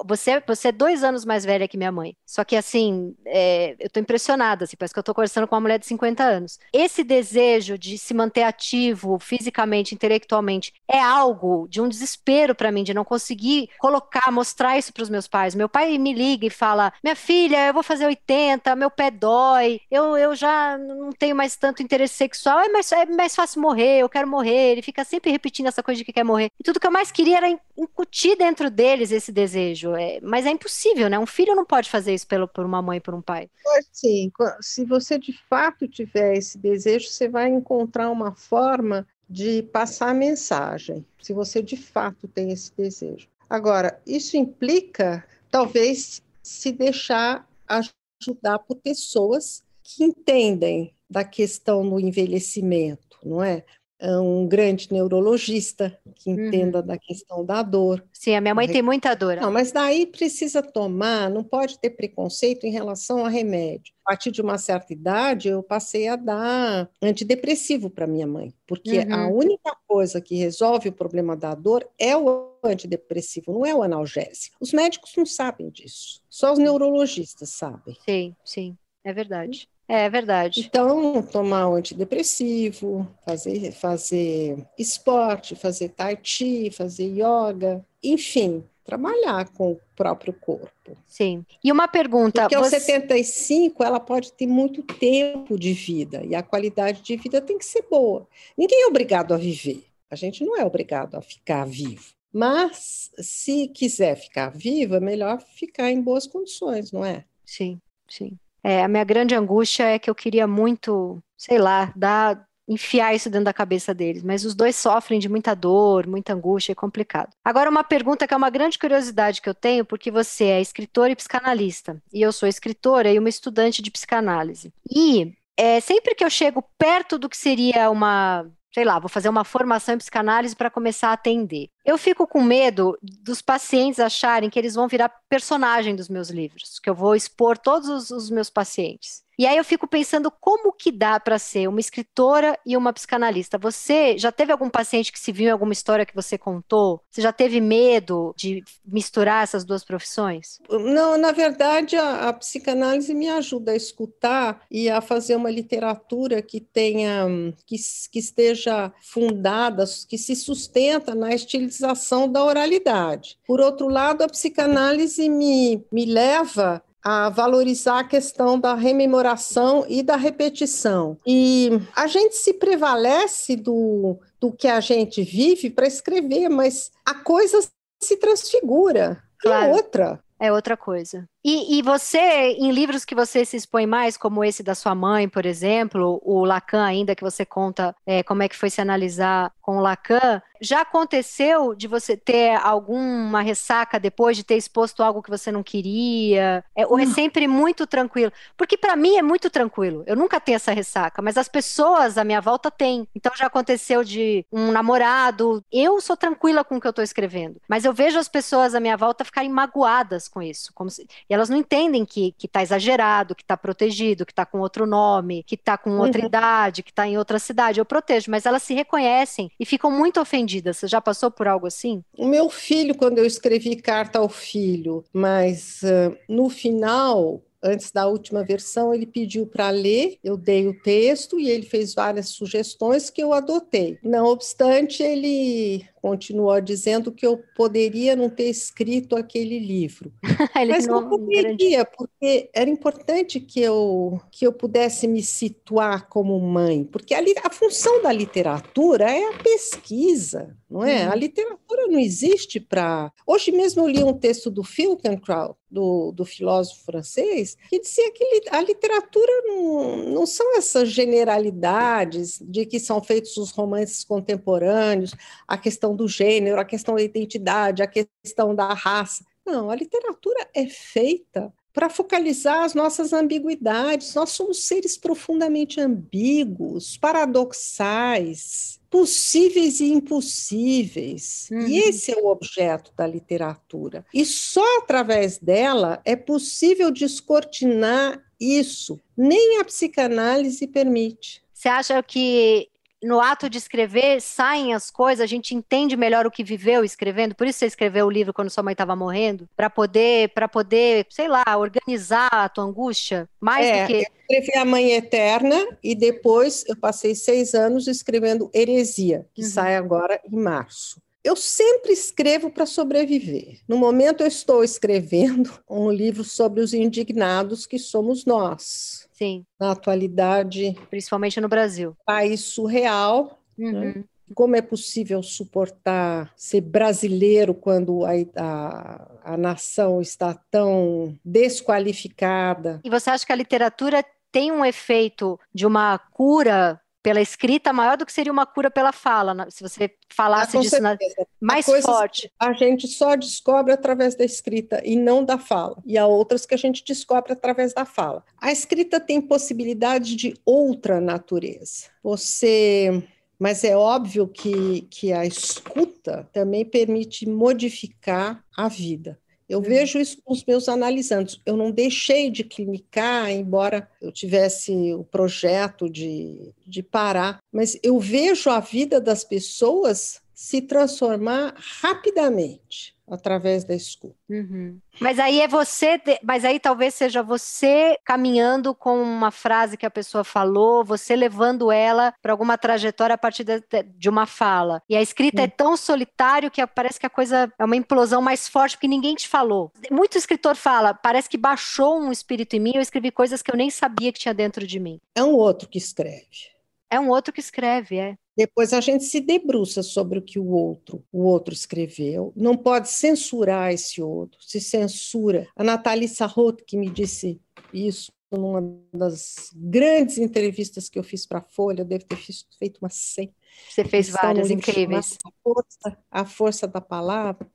você, 0.05 0.41
você 0.45 0.67
é 0.69 0.71
dois 0.71 1.03
anos 1.03 1.25
mais 1.25 1.45
velha 1.45 1.67
que 1.67 1.77
minha 1.77 1.91
mãe. 1.91 2.15
Só 2.25 2.43
que, 2.43 2.55
assim, 2.55 3.15
é, 3.25 3.75
eu 3.79 3.89
tô 3.89 3.99
impressionada, 3.99 4.65
assim, 4.65 4.75
parece 4.77 4.93
que 4.93 4.99
eu 4.99 5.03
tô 5.03 5.13
conversando 5.13 5.47
com 5.47 5.55
uma 5.55 5.61
mulher 5.61 5.79
de 5.79 5.85
50 5.85 6.23
anos. 6.23 6.59
Esse 6.71 7.03
desejo 7.03 7.77
de 7.77 7.97
se 7.97 8.13
manter 8.13 8.43
ativo 8.43 9.17
fisicamente, 9.19 9.93
intelectualmente, 9.95 10.73
é 10.87 10.99
algo 10.99 11.67
de 11.69 11.81
um 11.81 11.87
desespero 11.87 12.55
para 12.55 12.71
mim, 12.71 12.83
de 12.83 12.93
não 12.93 13.05
conseguir 13.05 13.69
colocar, 13.79 14.31
mostrar 14.31 14.77
isso 14.77 14.93
para 14.93 15.03
os 15.03 15.09
meus 15.09 15.27
pais. 15.27 15.55
Meu 15.55 15.69
pai 15.69 15.97
me 15.97 16.13
liga 16.13 16.45
e 16.45 16.49
fala: 16.49 16.91
Minha 17.03 17.15
filha, 17.15 17.67
eu 17.67 17.73
vou 17.73 17.83
fazer 17.83 18.05
80, 18.05 18.75
meu 18.75 18.89
pé 18.89 19.11
dói, 19.11 19.79
eu, 19.89 20.17
eu 20.17 20.35
já 20.35 20.77
não 20.77 21.11
tenho 21.11 21.35
mais 21.35 21.55
tanto 21.55 21.83
interesse 21.83 22.15
sexual, 22.15 22.59
é 22.59 22.69
mais, 22.69 22.91
é 22.91 23.05
mais 23.05 23.35
fácil 23.35 23.61
morrer, 23.61 23.99
eu 23.99 24.09
quero 24.09 24.27
morrer. 24.27 24.71
Ele 24.71 24.81
fica 24.81 25.03
sempre 25.03 25.31
repetindo 25.31 25.67
essa 25.67 25.83
coisa 25.83 25.97
de 25.97 26.05
que 26.05 26.13
quer 26.13 26.23
morrer. 26.23 26.49
E 26.59 26.63
tudo 26.63 26.79
que 26.79 26.87
eu 26.87 26.91
mais 26.91 27.11
queria 27.11 27.37
era 27.37 27.59
incutir 27.77 28.37
dentro 28.37 28.69
deles 28.69 29.11
esse 29.11 29.31
desejo. 29.31 29.95
É, 29.95 30.19
mas 30.21 30.45
é 30.45 30.51
impossível, 30.51 31.09
né? 31.09 31.17
Um 31.17 31.25
filho 31.25 31.55
não 31.55 31.65
pode 31.65 31.89
fazer 31.89 32.13
isso 32.13 32.27
pelo, 32.27 32.47
por 32.47 32.65
uma 32.65 32.81
mãe, 32.81 32.99
por 32.99 33.13
um 33.13 33.21
pai. 33.21 33.49
Sim. 33.91 34.31
Se 34.61 34.85
você 34.85 35.17
de 35.17 35.33
fato 35.49 35.87
tiver 35.87 36.37
esse 36.37 36.57
desejo, 36.57 37.09
você 37.09 37.27
vai 37.27 37.49
encontrar 37.49 38.09
uma 38.09 38.33
forma 38.33 39.07
de 39.29 39.63
passar 39.63 40.09
a 40.09 40.13
mensagem, 40.13 41.05
se 41.19 41.33
você 41.33 41.61
de 41.61 41.75
fato 41.77 42.27
tem 42.27 42.51
esse 42.51 42.71
desejo. 42.75 43.27
Agora, 43.49 43.99
isso 44.05 44.37
implica, 44.37 45.25
talvez, 45.49 46.21
se 46.41 46.71
deixar 46.71 47.47
ajudar 47.67 48.59
por 48.59 48.75
pessoas 48.75 49.63
que 49.81 50.03
entendem 50.03 50.93
da 51.09 51.23
questão 51.23 51.87
do 51.87 51.99
envelhecimento, 51.99 53.17
não 53.23 53.43
é? 53.43 53.63
Um 54.01 54.47
grande 54.47 54.91
neurologista 54.91 55.97
que 56.15 56.29
uhum. 56.29 56.47
entenda 56.47 56.79
uhum. 56.79 56.85
da 56.85 56.97
questão 56.97 57.45
da 57.45 57.61
dor. 57.61 58.03
Sim, 58.11 58.35
a 58.35 58.41
minha 58.41 58.55
mãe 58.55 58.67
tem 58.67 58.81
muita 58.81 59.13
dor. 59.15 59.37
Não, 59.37 59.51
mas 59.51 59.71
daí 59.71 60.05
precisa 60.05 60.61
tomar, 60.61 61.29
não 61.29 61.43
pode 61.43 61.79
ter 61.79 61.91
preconceito 61.91 62.65
em 62.65 62.71
relação 62.71 63.25
a 63.25 63.29
remédio. 63.29 63.93
A 64.05 64.11
partir 64.11 64.31
de 64.31 64.41
uma 64.41 64.57
certa 64.57 64.91
idade, 64.91 65.47
eu 65.47 65.63
passei 65.63 66.07
a 66.07 66.15
dar 66.15 66.89
antidepressivo 67.01 67.89
para 67.89 68.05
minha 68.05 68.27
mãe, 68.27 68.53
porque 68.67 68.99
uhum. 68.99 69.13
a 69.13 69.27
única 69.27 69.75
coisa 69.87 70.19
que 70.19 70.35
resolve 70.35 70.89
o 70.89 70.93
problema 70.93 71.37
da 71.37 71.55
dor 71.55 71.87
é 71.97 72.15
o 72.17 72.51
antidepressivo, 72.63 73.53
não 73.53 73.65
é 73.65 73.73
o 73.73 73.83
analgésico. 73.83 74.57
Os 74.59 74.73
médicos 74.73 75.13
não 75.15 75.25
sabem 75.25 75.69
disso, 75.69 76.21
só 76.29 76.51
os 76.51 76.59
neurologistas 76.59 77.49
sabem. 77.51 77.95
Sim, 78.05 78.35
sim, 78.43 78.77
é 79.03 79.13
verdade. 79.13 79.69
É 79.87 80.09
verdade. 80.09 80.61
Então, 80.61 81.21
tomar 81.21 81.69
um 81.69 81.75
antidepressivo, 81.75 83.07
fazer, 83.25 83.71
fazer 83.73 84.65
esporte, 84.77 85.55
fazer 85.55 85.89
tai 85.89 86.17
chi, 86.21 86.71
fazer 86.71 87.05
yoga, 87.05 87.85
enfim, 88.01 88.63
trabalhar 88.83 89.49
com 89.49 89.73
o 89.73 89.79
próprio 89.95 90.33
corpo. 90.33 90.97
Sim. 91.05 91.45
E 91.63 91.71
uma 91.71 91.87
pergunta. 91.87 92.41
Porque 92.41 92.57
você... 92.57 92.75
aos 92.75 92.83
75 92.83 93.83
ela 93.83 93.99
pode 93.99 94.33
ter 94.33 94.47
muito 94.47 94.81
tempo 94.83 95.57
de 95.57 95.73
vida 95.73 96.23
e 96.23 96.35
a 96.35 96.43
qualidade 96.43 97.01
de 97.01 97.15
vida 97.15 97.41
tem 97.41 97.57
que 97.57 97.65
ser 97.65 97.85
boa. 97.89 98.27
Ninguém 98.57 98.83
é 98.83 98.87
obrigado 98.87 99.33
a 99.33 99.37
viver. 99.37 99.85
A 100.09 100.15
gente 100.15 100.45
não 100.45 100.57
é 100.57 100.63
obrigado 100.63 101.15
a 101.15 101.21
ficar 101.21 101.65
vivo. 101.65 102.13
Mas 102.31 103.11
se 103.19 103.67
quiser 103.67 104.15
ficar 104.15 104.49
vivo, 104.49 104.95
é 104.95 104.99
melhor 104.99 105.39
ficar 105.39 105.91
em 105.91 106.01
boas 106.01 106.25
condições, 106.25 106.91
não 106.91 107.05
é? 107.05 107.25
Sim, 107.45 107.79
sim. 108.07 108.37
É, 108.63 108.83
a 108.83 108.87
minha 108.87 109.03
grande 109.03 109.35
angústia 109.35 109.83
é 109.83 109.99
que 109.99 110.09
eu 110.09 110.15
queria 110.15 110.47
muito, 110.47 111.21
sei 111.37 111.57
lá, 111.57 111.91
dar 111.95 112.47
enfiar 112.67 113.13
isso 113.13 113.29
dentro 113.29 113.45
da 113.45 113.53
cabeça 113.53 113.93
deles, 113.93 114.23
mas 114.23 114.45
os 114.45 114.55
dois 114.55 114.75
sofrem 114.75 115.19
de 115.19 115.27
muita 115.27 115.53
dor, 115.53 116.07
muita 116.07 116.33
angústia, 116.33 116.71
é 116.71 116.75
complicado. 116.75 117.29
Agora, 117.43 117.69
uma 117.69 117.83
pergunta 117.83 118.25
que 118.25 118.33
é 118.33 118.37
uma 118.37 118.49
grande 118.49 118.79
curiosidade 118.79 119.41
que 119.41 119.49
eu 119.49 119.53
tenho, 119.53 119.83
porque 119.83 120.09
você 120.09 120.45
é 120.45 120.61
escritora 120.61 121.11
e 121.11 121.15
psicanalista, 121.15 122.01
e 122.11 122.21
eu 122.21 122.31
sou 122.31 122.47
escritora 122.47 123.11
e 123.11 123.19
uma 123.19 123.29
estudante 123.29 123.81
de 123.81 123.91
psicanálise. 123.91 124.73
E 124.89 125.33
é, 125.57 125.79
sempre 125.79 126.15
que 126.15 126.23
eu 126.23 126.29
chego 126.29 126.63
perto 126.77 127.17
do 127.17 127.29
que 127.29 127.37
seria 127.37 127.89
uma 127.89 128.49
sei 128.73 128.83
lá, 128.83 128.97
vou 128.97 129.09
fazer 129.09 129.29
uma 129.29 129.43
formação 129.43 129.93
em 129.93 129.97
psicanálise 129.99 130.55
para 130.55 130.69
começar 130.69 131.09
a 131.09 131.13
atender. 131.13 131.69
Eu 131.85 131.97
fico 131.97 132.25
com 132.25 132.41
medo 132.41 132.97
dos 133.01 133.41
pacientes 133.41 133.99
acharem 133.99 134.49
que 134.49 134.57
eles 134.57 134.73
vão 134.73 134.87
virar 134.87 135.13
personagem 135.29 135.95
dos 135.95 136.09
meus 136.09 136.29
livros, 136.29 136.79
que 136.79 136.89
eu 136.89 136.95
vou 136.95 137.15
expor 137.15 137.57
todos 137.57 137.87
os, 137.87 138.09
os 138.09 138.29
meus 138.31 138.49
pacientes. 138.49 139.23
E 139.43 139.45
aí 139.45 139.57
eu 139.57 139.65
fico 139.65 139.85
pensando 139.85 140.31
como 140.31 140.71
que 140.71 140.89
dá 140.89 141.19
para 141.19 141.37
ser 141.37 141.67
uma 141.67 141.81
escritora 141.81 142.57
e 142.65 142.77
uma 142.77 142.93
psicanalista. 142.93 143.57
Você 143.57 144.17
já 144.17 144.31
teve 144.31 144.53
algum 144.53 144.69
paciente 144.69 145.11
que 145.11 145.19
se 145.19 145.33
viu 145.33 145.49
em 145.49 145.51
alguma 145.51 145.73
história 145.73 146.05
que 146.05 146.15
você 146.15 146.37
contou? 146.37 147.01
Você 147.09 147.21
já 147.21 147.33
teve 147.33 147.59
medo 147.59 148.33
de 148.37 148.63
misturar 148.85 149.43
essas 149.43 149.65
duas 149.65 149.83
profissões? 149.83 150.61
Não, 150.69 151.17
na 151.17 151.33
verdade 151.33 151.97
a, 151.97 152.29
a 152.29 152.33
psicanálise 152.33 153.13
me 153.13 153.27
ajuda 153.27 153.73
a 153.73 153.75
escutar 153.75 154.61
e 154.71 154.89
a 154.89 155.01
fazer 155.01 155.35
uma 155.35 155.51
literatura 155.51 156.41
que 156.41 156.61
tenha 156.61 157.27
que, 157.65 157.75
que 158.13 158.19
esteja 158.19 158.93
fundada, 159.01 159.83
que 160.07 160.17
se 160.17 160.37
sustenta 160.37 161.13
na 161.13 161.33
estilização 161.33 162.31
da 162.31 162.41
oralidade. 162.41 163.37
Por 163.45 163.59
outro 163.59 163.89
lado, 163.89 164.23
a 164.23 164.29
psicanálise 164.29 165.27
me, 165.27 165.85
me 165.91 166.05
leva 166.05 166.81
a 167.03 167.29
valorizar 167.29 167.99
a 167.99 168.03
questão 168.03 168.59
da 168.59 168.75
rememoração 168.75 169.85
e 169.87 170.01
da 170.01 170.15
repetição. 170.15 171.17
E 171.25 171.69
a 171.95 172.07
gente 172.07 172.35
se 172.35 172.53
prevalece 172.53 173.55
do, 173.55 174.17
do 174.39 174.51
que 174.51 174.67
a 174.67 174.79
gente 174.79 175.21
vive 175.21 175.69
para 175.69 175.85
escrever, 175.85 176.49
mas 176.49 176.91
a 177.05 177.15
coisa 177.15 177.59
se 178.01 178.17
transfigura. 178.17 179.21
Claro. 179.39 179.65
É 179.65 179.75
outra. 179.75 180.23
É 180.39 180.51
outra 180.51 180.77
coisa. 180.77 181.27
E, 181.43 181.77
e, 181.77 181.81
você, 181.81 182.53
em 182.57 182.71
livros 182.71 183.03
que 183.03 183.13
você 183.13 183.43
se 183.43 183.57
expõe 183.57 183.85
mais, 183.85 184.15
como 184.15 184.45
esse 184.45 184.63
da 184.63 184.73
sua 184.73 184.95
mãe, 184.95 185.27
por 185.27 185.45
exemplo, 185.45 186.21
o 186.23 186.45
Lacan 186.45 186.85
ainda, 186.85 187.15
que 187.15 187.23
você 187.23 187.45
conta 187.45 187.93
é, 188.05 188.23
como 188.23 188.43
é 188.43 188.47
que 188.47 188.55
foi 188.55 188.69
se 188.69 188.79
analisar 188.79 189.51
com 189.61 189.77
o 189.77 189.81
Lacan, 189.81 190.41
já 190.63 190.81
aconteceu 190.81 191.75
de 191.75 191.87
você 191.87 192.15
ter 192.15 192.55
alguma 192.55 193.41
ressaca 193.41 193.99
depois 193.99 194.37
de 194.37 194.43
ter 194.43 194.55
exposto 194.55 195.03
algo 195.03 195.21
que 195.21 195.29
você 195.29 195.51
não 195.51 195.61
queria? 195.61 196.63
É, 196.75 196.87
ou 196.87 196.97
é 196.97 197.05
sempre 197.05 197.47
muito 197.47 197.85
tranquilo? 197.85 198.31
Porque 198.55 198.77
para 198.77 198.95
mim 198.95 199.17
é 199.17 199.21
muito 199.21 199.49
tranquilo. 199.49 200.03
Eu 200.07 200.15
nunca 200.15 200.39
tenho 200.39 200.55
essa 200.55 200.71
ressaca, 200.71 201.21
mas 201.21 201.37
as 201.37 201.49
pessoas 201.49 202.17
à 202.17 202.23
minha 202.23 202.39
volta 202.39 202.71
têm. 202.71 203.07
Então 203.13 203.31
já 203.35 203.47
aconteceu 203.47 204.03
de 204.03 204.45
um 204.51 204.71
namorado. 204.71 205.63
Eu 205.71 205.99
sou 205.99 206.15
tranquila 206.15 206.63
com 206.63 206.77
o 206.77 206.81
que 206.81 206.87
eu 206.87 206.91
estou 206.91 207.03
escrevendo, 207.03 207.61
mas 207.67 207.83
eu 207.83 207.93
vejo 207.93 208.17
as 208.17 208.29
pessoas 208.29 208.73
à 208.73 208.79
minha 208.79 208.95
volta 208.95 209.25
ficarem 209.25 209.49
magoadas 209.49 210.29
com 210.29 210.41
isso, 210.41 210.71
como 210.73 210.89
se 210.89 211.05
elas 211.33 211.49
não 211.49 211.57
entendem 211.57 212.05
que 212.05 212.33
está 212.43 212.61
exagerado, 212.61 213.35
que 213.35 213.43
está 213.43 213.57
protegido, 213.57 214.25
que 214.25 214.31
está 214.31 214.45
com 214.45 214.59
outro 214.59 214.85
nome, 214.85 215.43
que 215.43 215.55
está 215.55 215.77
com 215.77 215.91
outra 215.97 216.21
uhum. 216.21 216.27
idade, 216.27 216.83
que 216.83 216.91
está 216.91 217.07
em 217.07 217.17
outra 217.17 217.39
cidade. 217.39 217.79
Eu 217.79 217.85
protejo, 217.85 218.29
mas 218.29 218.45
elas 218.45 218.63
se 218.63 218.73
reconhecem 218.73 219.51
e 219.59 219.65
ficam 219.65 219.91
muito 219.91 220.19
ofendidas. 220.19 220.77
Você 220.77 220.87
já 220.87 221.01
passou 221.01 221.31
por 221.31 221.47
algo 221.47 221.67
assim? 221.67 222.03
O 222.17 222.27
meu 222.27 222.49
filho, 222.49 222.95
quando 222.95 223.17
eu 223.17 223.25
escrevi 223.25 223.75
carta 223.75 224.19
ao 224.19 224.29
filho, 224.29 225.03
mas 225.11 225.81
uh, 225.83 226.15
no 226.27 226.49
final 226.49 227.41
antes 227.63 227.91
da 227.91 228.05
última 228.07 228.43
versão, 228.43 228.93
ele 228.93 229.05
pediu 229.05 229.47
para 229.47 229.69
ler, 229.69 230.17
eu 230.21 230.35
dei 230.35 230.67
o 230.67 230.77
texto 230.81 231.39
e 231.39 231.49
ele 231.49 231.65
fez 231.65 231.93
várias 231.93 232.27
sugestões 232.29 233.09
que 233.09 233.23
eu 233.23 233.31
adotei. 233.31 233.97
Não 234.03 234.25
obstante, 234.25 235.01
ele 235.01 235.85
continuou 236.03 236.59
dizendo 236.59 237.13
que 237.13 237.25
eu 237.25 237.41
poderia 237.55 238.13
não 238.13 238.29
ter 238.29 238.49
escrito 238.49 239.15
aquele 239.15 239.57
livro. 239.57 240.11
Mas 240.67 240.85
não, 240.85 240.99
não 240.99 241.09
poderia, 241.09 241.85
porque 241.85 242.49
era 242.53 242.69
importante 242.69 243.39
que 243.39 243.61
eu, 243.61 244.19
que 244.29 244.45
eu 244.45 244.51
pudesse 244.51 245.07
me 245.07 245.23
situar 245.23 246.09
como 246.09 246.37
mãe, 246.41 246.83
porque 246.83 247.13
a, 247.13 247.21
a 247.45 247.49
função 247.49 248.01
da 248.01 248.11
literatura 248.11 249.09
é 249.09 249.29
a 249.29 249.37
pesquisa, 249.37 250.57
não 250.69 250.83
é? 250.83 251.07
Hum. 251.07 251.11
A 251.13 251.15
literatura 251.15 251.87
não 251.87 251.97
existe 251.97 252.59
para... 252.59 253.09
Hoje 253.25 253.53
mesmo 253.53 253.83
eu 253.83 253.87
li 253.87 254.03
um 254.03 254.13
texto 254.13 254.51
do 254.51 254.61
Finkenkraut, 254.61 255.55
do, 255.73 256.11
do 256.11 256.23
filósofo 256.23 256.85
francês, 256.85 257.57
que 257.67 257.79
dizia 257.79 258.11
que 258.11 258.43
a 258.51 258.61
literatura 258.61 259.31
não, 259.47 259.97
não 260.09 260.25
são 260.25 260.55
essas 260.55 260.89
generalidades 260.89 262.37
de 262.39 262.63
que 262.65 262.79
são 262.79 263.01
feitos 263.01 263.35
os 263.37 263.49
romances 263.49 264.03
contemporâneos, 264.03 265.15
a 265.47 265.57
questão 265.57 265.92
questão 265.93 265.95
do 265.95 266.07
gênero, 266.07 266.59
a 266.59 266.65
questão 266.65 266.95
da 266.95 267.01
identidade, 267.01 267.83
a 267.83 267.87
questão 267.87 268.55
da 268.55 268.73
raça. 268.73 269.23
Não, 269.45 269.69
a 269.69 269.75
literatura 269.75 270.47
é 270.53 270.65
feita 270.65 271.53
para 271.73 271.89
focalizar 271.89 272.63
as 272.63 272.73
nossas 272.73 273.13
ambiguidades. 273.13 274.13
Nós 274.13 274.29
somos 274.29 274.63
seres 274.63 274.97
profundamente 274.97 275.81
ambíguos, 275.81 276.97
paradoxais, 276.97 278.79
possíveis 278.89 279.79
e 279.79 279.91
impossíveis. 279.91 281.49
Uhum. 281.51 281.67
E 281.67 281.79
esse 281.79 282.11
é 282.11 282.15
o 282.15 282.27
objeto 282.27 282.93
da 282.95 283.07
literatura. 283.07 284.05
E 284.13 284.23
só 284.23 284.77
através 284.77 285.39
dela 285.39 285.99
é 286.05 286.15
possível 286.15 286.91
descortinar 286.91 288.23
isso. 288.39 288.99
Nem 289.17 289.59
a 289.59 289.65
psicanálise 289.65 290.67
permite. 290.67 291.43
Você 291.53 291.69
acha 291.69 292.03
que 292.03 292.69
no 293.03 293.19
ato 293.19 293.49
de 293.49 293.57
escrever 293.57 294.21
saem 294.21 294.73
as 294.73 294.89
coisas, 294.89 295.21
a 295.21 295.27
gente 295.27 295.53
entende 295.53 295.95
melhor 295.97 296.25
o 296.25 296.31
que 296.31 296.43
viveu 296.43 296.83
escrevendo. 296.83 297.35
Por 297.35 297.47
isso 297.47 297.59
você 297.59 297.65
escreveu 297.65 298.05
o 298.05 298.11
livro 298.11 298.33
quando 298.33 298.49
sua 298.49 298.63
mãe 298.63 298.71
estava 298.71 298.95
morrendo, 298.95 299.47
para 299.55 299.69
poder, 299.69 300.29
para 300.29 300.47
poder, 300.47 301.05
sei 301.09 301.27
lá, 301.27 301.43
organizar 301.57 302.29
a 302.31 302.49
tua 302.49 302.63
angústia 302.63 303.29
mais 303.39 303.65
é, 303.65 303.81
do 303.81 303.87
que. 303.87 303.93
Eu 303.93 304.01
escrevi 304.01 304.57
a 304.57 304.65
Mãe 304.65 304.93
Eterna 304.93 305.67
e 305.83 305.93
depois 305.93 306.63
eu 306.67 306.75
passei 306.75 307.13
seis 307.13 307.53
anos 307.53 307.87
escrevendo 307.87 308.49
Heresia, 308.53 309.27
que 309.33 309.43
uhum. 309.43 309.49
sai 309.49 309.75
agora 309.75 310.19
em 310.31 310.37
março. 310.37 311.01
Eu 311.23 311.37
sempre 311.37 311.93
escrevo 311.93 312.49
para 312.49 312.65
sobreviver. 312.65 313.59
No 313.65 313.77
momento, 313.77 314.21
eu 314.21 314.27
estou 314.27 314.61
escrevendo 314.61 315.51
um 315.69 315.89
livro 315.89 316.23
sobre 316.23 316.59
os 316.61 316.73
indignados 316.73 317.65
que 317.65 317.79
somos 317.79 318.25
nós. 318.25 319.07
Sim. 319.23 319.45
Na 319.57 319.71
atualidade. 319.71 320.75
Principalmente 320.89 321.39
no 321.39 321.47
Brasil. 321.47 321.95
País 322.05 322.41
surreal. 322.41 323.39
Né? 323.57 323.69
Uhum. 323.69 323.79
Né? 323.79 324.03
Como 324.35 324.55
é 324.55 324.61
possível 324.61 325.21
suportar 325.23 326.33
ser 326.35 326.61
brasileiro 326.61 327.53
quando 327.53 328.03
a, 328.03 328.11
a, 328.35 329.33
a 329.33 329.37
nação 329.37 330.01
está 330.01 330.33
tão 330.49 331.17
desqualificada? 331.23 332.81
E 332.83 332.89
você 332.89 333.11
acha 333.11 333.25
que 333.25 333.31
a 333.31 333.35
literatura 333.35 334.03
tem 334.31 334.51
um 334.51 334.65
efeito 334.65 335.39
de 335.53 335.65
uma 335.65 335.97
cura 335.97 336.81
pela 337.03 337.21
escrita 337.21 337.73
maior 337.73 337.97
do 337.97 338.05
que 338.05 338.13
seria 338.13 338.31
uma 338.31 338.45
cura 338.45 338.71
pela 338.71 338.93
fala, 338.93 339.45
se 339.51 339.61
você 339.61 339.93
falasse 340.09 340.57
ah, 340.57 340.61
disso 340.61 340.81
na, 340.81 340.97
mais 341.39 341.65
forte. 341.65 342.31
A 342.39 342.53
gente 342.53 342.87
só 342.87 343.17
descobre 343.17 343.73
através 343.73 344.15
da 344.15 344.23
escrita 344.23 344.81
e 344.85 344.95
não 344.95 345.23
da 345.23 345.37
fala. 345.37 345.77
E 345.85 345.97
há 345.97 346.07
outras 346.07 346.45
que 346.45 346.53
a 346.53 346.57
gente 346.57 346.81
descobre 346.85 347.33
através 347.33 347.73
da 347.73 347.83
fala. 347.83 348.23
A 348.39 348.53
escrita 348.53 349.01
tem 349.01 349.19
possibilidade 349.19 350.15
de 350.15 350.33
outra 350.45 351.01
natureza. 351.01 351.87
Você 352.01 353.03
Mas 353.37 353.65
é 353.65 353.75
óbvio 353.75 354.25
que, 354.25 354.83
que 354.83 355.11
a 355.11 355.25
escuta 355.25 356.29
também 356.31 356.63
permite 356.63 357.27
modificar 357.27 358.41
a 358.55 358.69
vida. 358.69 359.19
Eu 359.47 359.59
uhum. 359.59 359.65
vejo 359.65 359.99
isso 359.99 360.17
com 360.23 360.33
os 360.33 360.43
meus 360.45 360.69
analisandos. 360.69 361.41
Eu 361.45 361.55
não 361.57 361.71
deixei 361.71 362.29
de 362.29 362.43
clinicar, 362.43 363.29
embora 363.31 363.89
eu 364.01 364.11
tivesse 364.11 364.93
o 364.93 365.03
projeto 365.03 365.89
de, 365.89 366.53
de 366.65 366.81
parar, 366.81 367.39
mas 367.51 367.77
eu 367.83 367.99
vejo 367.99 368.49
a 368.49 368.59
vida 368.59 368.99
das 368.99 369.23
pessoas 369.23 370.21
se 370.33 370.61
transformar 370.61 371.53
rapidamente 371.57 372.92
através 373.07 373.63
da 373.63 373.75
escuta. 373.75 374.15
Uhum. 374.29 374.79
Mas 374.99 375.19
aí 375.19 375.41
é 375.41 375.47
você, 375.47 376.01
mas 376.23 376.45
aí 376.45 376.59
talvez 376.59 376.93
seja 376.93 377.21
você 377.21 377.97
caminhando 378.03 378.73
com 378.73 379.01
uma 379.01 379.31
frase 379.31 379.77
que 379.77 379.85
a 379.85 379.91
pessoa 379.91 380.23
falou, 380.23 380.83
você 380.83 381.15
levando 381.15 381.71
ela 381.71 382.13
para 382.21 382.31
alguma 382.31 382.57
trajetória 382.57 383.15
a 383.15 383.17
partir 383.17 383.43
de, 383.43 383.61
de, 383.83 384.09
uma 384.09 384.25
fala. 384.25 384.81
E 384.89 384.95
a 384.95 385.01
escrita 385.01 385.41
é 385.41 385.47
tão 385.47 385.75
solitário 385.75 386.49
que 386.49 386.65
parece 386.67 386.99
que 386.99 387.05
a 387.05 387.09
coisa 387.09 387.51
é 387.57 387.65
uma 387.65 387.75
implosão 387.75 388.21
mais 388.21 388.47
forte 388.47 388.77
porque 388.77 388.87
ninguém 388.87 389.15
te 389.15 389.27
falou. 389.27 389.71
Muito 389.91 390.17
escritor 390.17 390.55
fala, 390.55 390.93
parece 390.93 391.29
que 391.29 391.37
baixou 391.37 391.99
um 391.99 392.11
espírito 392.11 392.55
em 392.55 392.59
mim, 392.59 392.73
eu 392.75 392.81
escrevi 392.81 393.11
coisas 393.11 393.41
que 393.41 393.51
eu 393.51 393.57
nem 393.57 393.69
sabia 393.69 394.11
que 394.11 394.19
tinha 394.19 394.33
dentro 394.33 394.65
de 394.65 394.79
mim. 394.79 394.99
É 395.15 395.23
um 395.23 395.33
outro 395.33 395.67
que 395.67 395.77
escreve. 395.77 396.53
É 396.89 396.99
um 396.99 397.09
outro 397.09 397.33
que 397.33 397.39
escreve, 397.39 397.97
é. 397.97 398.15
Depois 398.35 398.73
a 398.73 398.81
gente 398.81 399.03
se 399.03 399.19
debruça 399.19 399.83
sobre 399.83 400.19
o 400.19 400.21
que 400.21 400.39
o 400.39 400.47
outro, 400.47 401.03
o 401.11 401.23
outro 401.23 401.53
escreveu. 401.53 402.33
Não 402.35 402.57
pode 402.57 402.89
censurar 402.89 403.71
esse 403.71 404.01
outro, 404.01 404.39
se 404.41 404.59
censura. 404.59 405.47
A 405.55 405.63
Nathalie 405.63 406.07
Sarraute, 406.07 406.63
que 406.63 406.77
me 406.77 406.89
disse 406.89 407.39
isso 407.73 408.11
numa 408.37 408.61
das 408.91 409.51
grandes 409.55 410.17
entrevistas 410.17 410.89
que 410.89 410.97
eu 410.97 411.03
fiz 411.03 411.25
para 411.25 411.39
a 411.39 411.43
Folha, 411.43 411.81
eu 411.81 411.85
devo 411.85 412.05
ter 412.05 412.17
feito 412.57 412.79
umas 412.81 412.95
100. 412.95 413.33
Você 413.69 413.85
fez 413.85 414.09
várias 414.09 414.49
incríveis. 414.49 415.17
A 415.23 415.31
força, 415.43 415.97
a 416.09 416.25
força 416.25 416.67
da 416.67 416.81
palavra. 416.81 417.47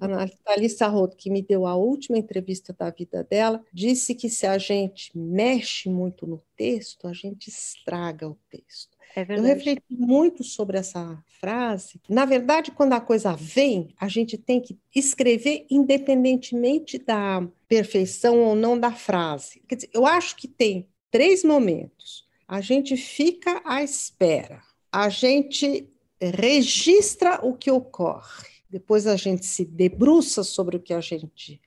A 0.00 0.08
Nathalie 0.08 0.70
Sarraute, 0.70 1.16
que 1.16 1.30
me 1.30 1.42
deu 1.42 1.66
a 1.66 1.74
última 1.74 2.16
entrevista 2.18 2.72
da 2.72 2.90
vida 2.90 3.22
dela, 3.22 3.62
disse 3.72 4.14
que 4.14 4.30
se 4.30 4.46
a 4.46 4.56
gente 4.56 5.16
mexe 5.16 5.88
muito 5.88 6.26
no 6.26 6.42
texto, 6.56 7.06
a 7.06 7.12
gente 7.12 7.48
estraga 7.48 8.28
o 8.28 8.38
texto. 8.48 8.93
É 9.16 9.24
eu 9.28 9.42
refleti 9.42 9.84
muito 9.90 10.42
sobre 10.42 10.76
essa 10.76 11.22
frase. 11.40 12.00
Na 12.08 12.24
verdade, 12.24 12.72
quando 12.72 12.94
a 12.94 13.00
coisa 13.00 13.34
vem, 13.36 13.94
a 14.00 14.08
gente 14.08 14.36
tem 14.36 14.60
que 14.60 14.76
escrever 14.94 15.66
independentemente 15.70 16.98
da 16.98 17.46
perfeição 17.68 18.40
ou 18.40 18.56
não 18.56 18.78
da 18.78 18.90
frase. 18.90 19.62
Quer 19.68 19.76
dizer, 19.76 19.90
eu 19.92 20.04
acho 20.04 20.36
que 20.36 20.48
tem 20.48 20.88
três 21.10 21.44
momentos. 21.44 22.26
A 22.48 22.60
gente 22.60 22.96
fica 22.96 23.62
à 23.64 23.82
espera, 23.82 24.60
a 24.90 25.08
gente 25.08 25.88
registra 26.20 27.40
o 27.42 27.54
que 27.54 27.70
ocorre. 27.70 28.54
Depois 28.68 29.06
a 29.06 29.14
gente 29.14 29.46
se 29.46 29.64
debruça 29.64 30.42
sobre 30.42 30.76
o 30.76 30.80
que 30.80 30.92
a 30.92 31.00
gente 31.00 31.60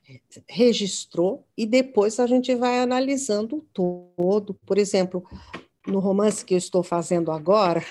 registrou 0.46 1.46
e 1.56 1.64
depois 1.64 2.20
a 2.20 2.26
gente 2.26 2.54
vai 2.54 2.80
analisando 2.80 3.56
o 3.56 3.62
todo. 3.62 4.52
Por 4.66 4.76
exemplo, 4.76 5.26
no 5.88 5.98
romance 5.98 6.44
que 6.44 6.54
eu 6.54 6.58
estou 6.58 6.82
fazendo 6.82 7.32
agora, 7.32 7.84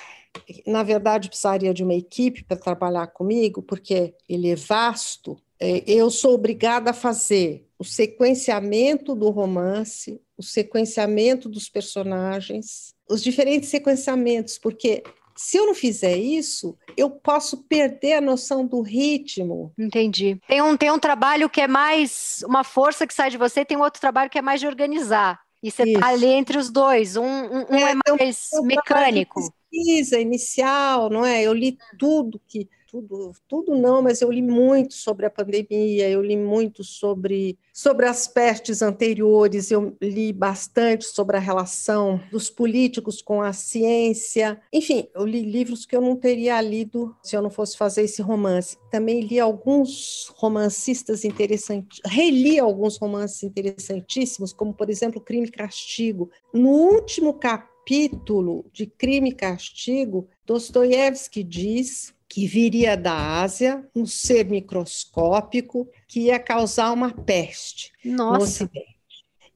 na 0.66 0.84
verdade 0.84 1.30
precisaria 1.30 1.74
de 1.74 1.84
uma 1.84 1.96
equipe 1.96 2.44
para 2.44 2.58
trabalhar 2.58 3.08
comigo, 3.08 3.62
porque 3.62 4.14
ele 4.30 4.50
é 4.50 4.56
vasto. 4.56 5.38
É, 5.60 5.84
eu 5.88 6.10
sou 6.10 6.36
obrigada 6.36 6.92
a 6.92 6.94
fazer 6.94 7.66
o 7.80 7.84
sequenciamento 7.84 9.16
do 9.16 9.30
romance, 9.30 10.22
o 10.38 10.44
sequenciamento 10.44 11.50
dos 11.50 11.70
personagens, 11.70 12.94
os 13.10 13.24
diferentes 13.24 13.70
sequenciamentos, 13.70 14.58
porque 14.58 15.04
se 15.36 15.58
eu 15.58 15.68
não 15.68 15.76
fizer 15.76 16.18
isso, 16.18 16.76
eu 16.98 17.12
posso 17.12 17.58
perder 17.64 18.14
a 18.14 18.22
noção 18.22 18.66
do 18.66 18.82
ritmo. 18.82 19.72
Entendi. 19.78 20.40
Tem 20.48 20.62
um, 20.62 20.76
tem 20.76 20.92
um 20.92 20.98
trabalho 20.98 21.50
que 21.50 21.62
é 21.62 21.68
mais 21.68 22.44
uma 22.48 22.64
força 22.64 23.06
que 23.06 23.14
sai 23.14 23.30
de 23.30 23.38
você, 23.38 23.64
tem 23.64 23.78
outro 23.78 24.02
trabalho 24.02 24.30
que 24.30 24.40
é 24.40 24.42
mais 24.42 24.60
de 24.60 24.68
organizar. 24.68 25.40
E 25.68 25.72
você 25.72 25.84
está 25.84 26.08
ali 26.08 26.28
entre 26.28 26.58
os 26.58 26.70
dois, 26.70 27.18
um, 27.18 27.26
um, 27.26 27.66
um 27.70 27.76
é, 27.76 27.92
é, 27.92 27.96
mais 27.96 28.50
mecânico. 28.64 29.54
Pesquisa 29.70 30.18
inicial, 30.18 31.10
não 31.10 31.26
é? 31.26 31.44
Eu 31.44 31.54
li 31.54 31.78
tudo 32.00 32.40
que 32.48 32.70
tudo, 32.88 33.32
tudo 33.48 33.76
não, 33.76 34.02
mas 34.02 34.22
eu 34.22 34.32
li 34.32 34.42
muito 34.42 34.94
sobre 34.94 35.26
a 35.26 35.30
pandemia, 35.30 36.10
eu 36.10 36.22
li 36.22 36.38
muito 36.38 36.84
sobre, 36.84 37.58
sobre 37.74 38.06
as 38.06 38.28
pestes 38.28 38.82
anteriores, 38.82 39.70
eu 39.70 39.96
li 40.02 40.32
bastante 40.32 41.06
sobre 41.06 41.36
a 41.36 41.40
relação 41.40 42.20
dos 42.32 42.50
políticos 42.50 43.22
com 43.22 43.42
a 43.42 43.52
ciência. 43.52 44.60
Enfim, 44.72 45.08
eu 45.14 45.26
li 45.26 45.42
livros 45.42 45.86
que 45.86 45.96
eu 45.96 46.02
não 46.02 46.16
teria 46.16 46.60
lido 46.62 47.16
se 47.22 47.36
eu 47.36 47.42
não 47.42 47.50
fosse 47.50 47.78
fazer 47.78 48.04
esse 48.04 48.22
romance. 48.22 48.78
Também 48.90 49.20
li 49.22 49.40
alguns 49.40 50.32
romancistas 50.36 51.26
interessantes, 51.26 52.00
reli 52.06 52.58
alguns 52.58 52.98
romances 52.98 53.44
interessantíssimos, 53.44 54.54
como, 54.54 54.74
por 54.74 54.90
exemplo, 54.90 55.20
Crime 55.20 55.48
e 55.48 55.52
Castigo. 55.52 56.32
No 56.54 56.70
último 56.70 57.34
capítulo 57.34 58.66
de 58.72 58.88
Crime 58.88 59.30
e 59.30 59.36
Castigo, 59.36 60.30
Dostoiévski 60.46 61.44
diz 61.44 62.17
que 62.38 62.46
viria 62.46 62.96
da 62.96 63.42
Ásia, 63.42 63.84
um 63.96 64.06
ser 64.06 64.46
microscópico 64.46 65.90
que 66.08 66.20
ia 66.26 66.38
causar 66.38 66.94
uma 66.94 67.12
peste 67.12 67.92
Nossa. 68.06 68.38
no 68.38 68.44
Ocidente. 68.44 68.98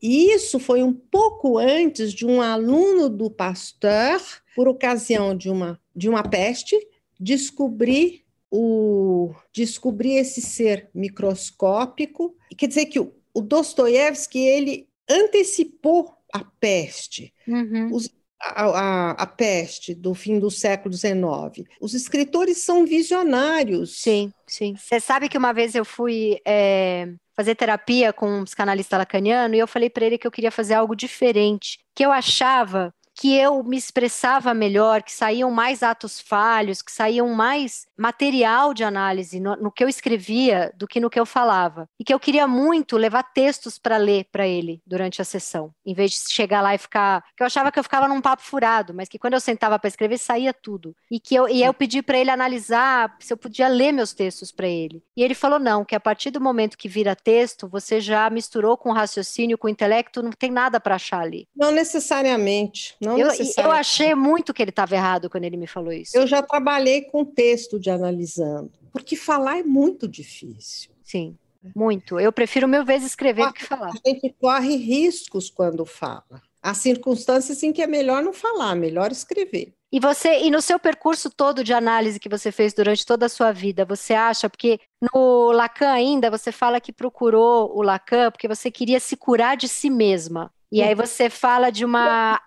E 0.01 0.33
isso 0.33 0.57
foi 0.57 0.81
um 0.81 0.91
pouco 0.91 1.59
antes 1.59 2.11
de 2.11 2.25
um 2.25 2.41
aluno 2.41 3.07
do 3.07 3.29
Pasteur, 3.29 4.19
por 4.55 4.67
ocasião 4.67 5.37
de 5.37 5.47
uma, 5.47 5.79
de 5.95 6.09
uma 6.09 6.23
peste, 6.23 6.75
descobrir 7.19 8.23
o 8.49 9.31
descobrir 9.53 10.15
esse 10.15 10.41
ser 10.41 10.89
microscópico. 10.91 12.35
Quer 12.57 12.65
dizer 12.65 12.87
que 12.87 12.99
o, 12.99 13.13
o 13.31 13.41
Dostoiévski 13.41 14.39
ele 14.39 14.89
antecipou 15.07 16.15
a 16.33 16.43
peste. 16.59 17.31
Uhum. 17.47 17.93
Os 17.93 18.09
a, 18.41 18.63
a, 18.63 19.11
a, 19.11 19.27
peste 19.27 19.93
do 19.93 20.13
fim 20.13 20.39
do 20.39 20.49
século 20.49 20.93
XIX. 20.93 21.67
Os 21.79 21.93
escritores 21.93 22.57
são 22.59 22.85
visionários. 22.85 24.01
Sim, 24.01 24.33
sim. 24.47 24.75
Você 24.75 24.99
sabe 24.99 25.29
que 25.29 25.37
uma 25.37 25.53
vez 25.53 25.75
eu 25.75 25.85
fui 25.85 26.39
é, 26.45 27.07
fazer 27.35 27.55
terapia 27.55 28.11
com 28.11 28.39
um 28.39 28.43
psicanalista 28.43 28.97
lacaniano 28.97 29.55
e 29.55 29.59
eu 29.59 29.67
falei 29.67 29.89
para 29.89 30.05
ele 30.05 30.17
que 30.17 30.27
eu 30.27 30.31
queria 30.31 30.51
fazer 30.51 30.73
algo 30.73 30.95
diferente, 30.95 31.79
que 31.95 32.03
eu 32.05 32.11
achava 32.11 32.93
que 33.15 33.35
eu 33.35 33.63
me 33.63 33.77
expressava 33.77 34.53
melhor, 34.53 35.03
que 35.03 35.11
saíam 35.11 35.51
mais 35.51 35.83
atos 35.83 36.19
falhos, 36.19 36.81
que 36.81 36.91
saíam 36.91 37.29
mais 37.29 37.85
material 37.97 38.73
de 38.73 38.83
análise 38.83 39.39
no, 39.39 39.55
no, 39.55 39.71
que 39.71 39.83
eu 39.83 39.89
escrevia 39.89 40.73
do 40.75 40.87
que 40.87 40.99
no 40.99 41.09
que 41.09 41.19
eu 41.19 41.25
falava. 41.25 41.87
E 41.99 42.03
que 42.03 42.13
eu 42.13 42.19
queria 42.19 42.47
muito 42.47 42.97
levar 42.97 43.23
textos 43.23 43.77
para 43.77 43.97
ler 43.97 44.25
para 44.31 44.47
ele 44.47 44.81
durante 44.85 45.21
a 45.21 45.25
sessão, 45.25 45.71
em 45.85 45.93
vez 45.93 46.11
de 46.11 46.33
chegar 46.33 46.61
lá 46.61 46.73
e 46.73 46.77
ficar. 46.77 47.23
que 47.35 47.43
eu 47.43 47.47
achava 47.47 47.71
que 47.71 47.77
eu 47.77 47.83
ficava 47.83 48.07
num 48.07 48.21
papo 48.21 48.41
furado, 48.41 48.93
mas 48.93 49.07
que 49.07 49.19
quando 49.19 49.33
eu 49.33 49.39
sentava 49.39 49.77
para 49.77 49.87
escrever 49.87 50.17
saía 50.17 50.53
tudo. 50.53 50.95
E 51.09 51.19
que 51.19 51.35
eu, 51.35 51.47
e 51.47 51.61
eu 51.61 51.73
pedi 51.73 52.01
para 52.01 52.17
ele 52.17 52.31
analisar 52.31 53.15
se 53.19 53.33
eu 53.33 53.37
podia 53.37 53.67
ler 53.67 53.91
meus 53.91 54.13
textos 54.13 54.51
para 54.51 54.67
ele. 54.67 55.03
E 55.15 55.23
ele 55.23 55.35
falou: 55.35 55.59
não, 55.59 55.85
que 55.85 55.95
a 55.95 55.99
partir 55.99 56.31
do 56.31 56.41
momento 56.41 56.77
que 56.77 56.89
vira 56.89 57.15
texto, 57.15 57.67
você 57.67 58.01
já 58.01 58.29
misturou 58.29 58.77
com 58.77 58.91
raciocínio, 58.91 59.57
com 59.57 59.69
intelecto, 59.69 60.23
não 60.23 60.31
tem 60.31 60.49
nada 60.49 60.79
para 60.79 60.95
achar 60.95 61.19
ali. 61.19 61.47
Não 61.55 61.71
necessariamente. 61.71 62.95
Não 63.01 63.17
eu, 63.17 63.29
eu 63.57 63.71
achei 63.71 64.13
muito 64.13 64.53
que 64.53 64.61
ele 64.61 64.69
estava 64.69 64.93
errado 64.93 65.27
quando 65.27 65.43
ele 65.43 65.57
me 65.57 65.65
falou 65.65 65.91
isso. 65.91 66.15
Eu 66.15 66.27
já 66.27 66.43
trabalhei 66.43 67.01
com 67.01 67.25
texto 67.25 67.79
de 67.79 67.89
analisando, 67.89 68.71
porque 68.93 69.15
falar 69.15 69.57
é 69.57 69.63
muito 69.63 70.07
difícil. 70.07 70.91
Sim, 71.03 71.35
muito. 71.75 72.19
Eu 72.19 72.31
prefiro 72.31 72.67
mil 72.67 72.85
vezes 72.85 73.07
escrever 73.07 73.47
do 73.47 73.53
que 73.53 73.65
falar. 73.65 73.89
A 73.89 74.09
gente 74.09 74.35
corre 74.39 74.75
riscos 74.75 75.49
quando 75.49 75.83
fala. 75.83 76.41
Há 76.61 76.75
circunstâncias 76.75 77.63
em 77.63 77.73
que 77.73 77.81
é 77.81 77.87
melhor 77.87 78.21
não 78.21 78.31
falar, 78.31 78.75
melhor 78.75 79.11
escrever. 79.11 79.73
E 79.91 79.99
você, 79.99 80.43
e 80.43 80.51
no 80.51 80.61
seu 80.61 80.79
percurso 80.79 81.29
todo 81.29 81.63
de 81.63 81.73
análise 81.73 82.19
que 82.19 82.29
você 82.29 82.51
fez 82.51 82.71
durante 82.71 83.05
toda 83.05 83.25
a 83.25 83.29
sua 83.29 83.51
vida, 83.51 83.83
você 83.83 84.13
acha, 84.13 84.47
porque 84.47 84.79
no 85.11 85.51
Lacan 85.51 85.89
ainda 85.89 86.29
você 86.29 86.51
fala 86.51 86.79
que 86.79 86.93
procurou 86.93 87.75
o 87.75 87.81
Lacan 87.81 88.31
porque 88.31 88.47
você 88.47 88.69
queria 88.69 88.99
se 88.99 89.17
curar 89.17 89.57
de 89.57 89.67
si 89.67 89.89
mesma. 89.89 90.53
E 90.71 90.81
aí 90.81 90.95
você 90.95 91.29
fala 91.29 91.69
de 91.69 91.83
uma. 91.83 92.39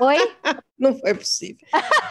Oi? 0.00 0.16
Não 0.78 0.98
foi 0.98 1.14
possível. 1.14 1.66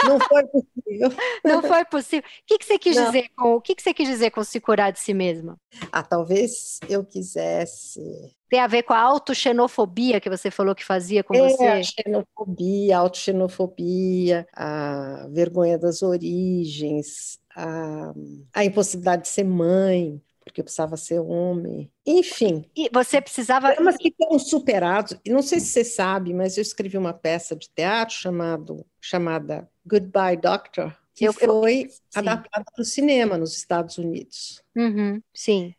Não 0.07 0.19
foi 0.19 0.43
possível. 0.47 1.09
Não 1.43 1.61
foi 1.61 1.85
possível. 1.85 2.29
O 2.29 2.45
que, 2.47 2.57
que 2.57 2.65
você 2.65 2.79
quis 2.79 2.95
Não. 2.95 3.05
dizer 3.05 3.29
com 3.35 3.55
o 3.55 3.61
que, 3.61 3.75
que 3.75 3.81
você 3.81 3.93
quis 3.93 4.07
dizer 4.07 4.31
com 4.31 4.43
se 4.43 4.59
curar 4.59 4.91
de 4.91 4.99
si 4.99 5.13
mesma? 5.13 5.57
Ah, 5.91 6.01
talvez 6.01 6.79
eu 6.89 7.05
quisesse. 7.05 8.01
Tem 8.49 8.59
a 8.59 8.67
ver 8.67 8.83
com 8.83 8.93
a 8.93 8.99
autoxenofobia 8.99 10.19
que 10.19 10.29
você 10.29 10.49
falou 10.49 10.73
que 10.73 10.85
fazia 10.85 11.23
com 11.23 11.35
é, 11.35 11.49
você? 11.49 11.63
A 11.63 11.83
xenofobia, 11.83 12.97
a 12.97 12.99
autoxenofobia, 12.99 14.47
a 14.53 15.27
vergonha 15.31 15.77
das 15.77 16.01
origens, 16.01 17.39
a, 17.55 18.13
a 18.53 18.65
impossibilidade 18.65 19.23
de 19.23 19.27
ser 19.29 19.43
mãe 19.43 20.21
porque 20.45 20.61
eu 20.61 20.63
precisava 20.63 20.95
ser 20.95 21.19
homem. 21.19 21.91
Enfim. 22.05 22.69
E 22.75 22.87
você 22.93 23.19
precisava. 23.19 23.75
Temas 23.75 23.97
que 23.97 24.13
foram 24.15 24.37
superados. 24.37 25.17
Não 25.27 25.41
sei 25.41 25.59
se 25.59 25.67
você 25.67 25.83
sabe, 25.83 26.33
mas 26.33 26.55
eu 26.55 26.61
escrevi 26.61 26.97
uma 26.97 27.13
peça 27.13 27.55
de 27.55 27.67
teatro 27.67 28.15
chamado, 28.15 28.85
chamada 29.01 29.67
Goodbye 29.85 30.37
Doctor, 30.37 30.95
que 31.15 31.25
eu, 31.25 31.33
foi 31.33 31.85
eu... 31.85 31.89
adaptada 32.13 32.63
para 32.63 32.81
o 32.81 32.85
cinema 32.85 33.37
nos 33.37 33.57
Estados 33.57 33.97
Unidos. 33.97 34.63
Uhum, 34.75 35.19
sim. 35.33 35.73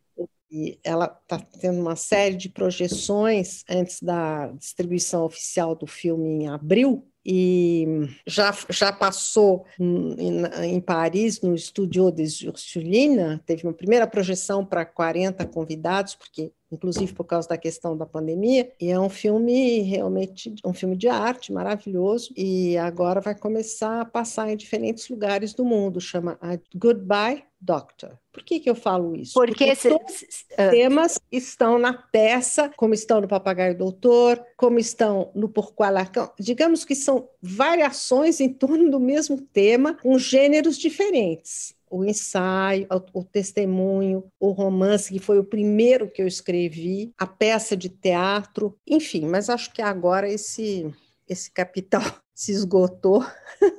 E 0.50 0.78
ela 0.82 1.06
está 1.22 1.38
tendo 1.60 1.80
uma 1.80 1.96
série 1.96 2.36
de 2.36 2.48
projeções 2.48 3.64
antes 3.68 4.00
da 4.02 4.48
distribuição 4.48 5.24
oficial 5.24 5.74
do 5.74 5.86
filme 5.86 6.28
em 6.28 6.48
abril, 6.48 7.06
e 7.28 8.08
já, 8.24 8.56
já 8.70 8.92
passou 8.92 9.64
em, 9.80 10.44
em 10.62 10.80
Paris, 10.80 11.40
no 11.40 11.58
Studio 11.58 12.12
des 12.12 12.42
Ursulines, 12.42 13.40
teve 13.44 13.66
uma 13.66 13.72
primeira 13.72 14.06
projeção 14.06 14.64
para 14.64 14.86
40 14.86 15.44
convidados, 15.46 16.14
porque 16.14 16.52
inclusive 16.70 17.12
por 17.12 17.24
causa 17.24 17.48
da 17.48 17.58
questão 17.58 17.96
da 17.96 18.06
pandemia, 18.06 18.72
e 18.80 18.90
é 18.90 18.98
um 18.98 19.08
filme 19.08 19.82
realmente 19.82 20.54
um 20.64 20.72
filme 20.72 20.96
de 20.96 21.08
arte 21.08 21.52
maravilhoso 21.52 22.32
e 22.36 22.76
agora 22.76 23.20
vai 23.20 23.34
começar 23.34 24.00
a 24.00 24.04
passar 24.04 24.50
em 24.50 24.56
diferentes 24.56 25.08
lugares 25.08 25.52
do 25.52 25.64
mundo, 25.64 26.00
chama 26.00 26.38
Goodbye 26.74 27.44
Doctor. 27.60 28.18
Por 28.32 28.44
que, 28.44 28.60
que 28.60 28.68
eu 28.68 28.74
falo 28.74 29.16
isso? 29.16 29.32
Porque, 29.32 29.64
Porque 29.64 29.74
se, 29.74 29.88
os 29.88 30.22
uh, 30.52 30.70
temas 30.70 31.18
estão 31.32 31.78
na 31.78 31.94
peça, 31.94 32.70
como 32.76 32.92
estão 32.92 33.20
no 33.20 33.26
Papagaio 33.26 33.76
Doutor, 33.76 34.44
como 34.58 34.78
estão 34.78 35.30
no 35.34 35.48
Porquá 35.48 35.88
Lacan. 35.88 36.28
Digamos 36.38 36.84
que 36.84 36.94
são 36.94 37.15
variações 37.40 38.40
em 38.40 38.48
torno 38.48 38.90
do 38.90 39.00
mesmo 39.00 39.40
tema, 39.40 39.94
com 40.02 40.18
gêneros 40.18 40.78
diferentes 40.78 41.76
o 41.90 42.04
ensaio, 42.04 42.86
o, 43.12 43.24
testemunho, 43.24 44.24
o 44.40 44.50
romance, 44.50 45.12
que 45.12 45.18
foi 45.18 45.38
o 45.38 45.44
primeiro 45.44 46.10
que 46.10 46.20
eu 46.20 46.26
escrevi, 46.26 47.12
a 47.16 47.26
peça 47.26 47.76
de 47.76 47.88
teatro, 47.88 48.76
enfim, 48.86 49.26
mas 49.26 49.48
acho 49.48 49.72
que 49.72 49.80
agora 49.80 50.28
esse, 50.28 50.92
esse 51.28 51.50
capital 51.50 52.02
se 52.34 52.52
esgotou. 52.52 53.24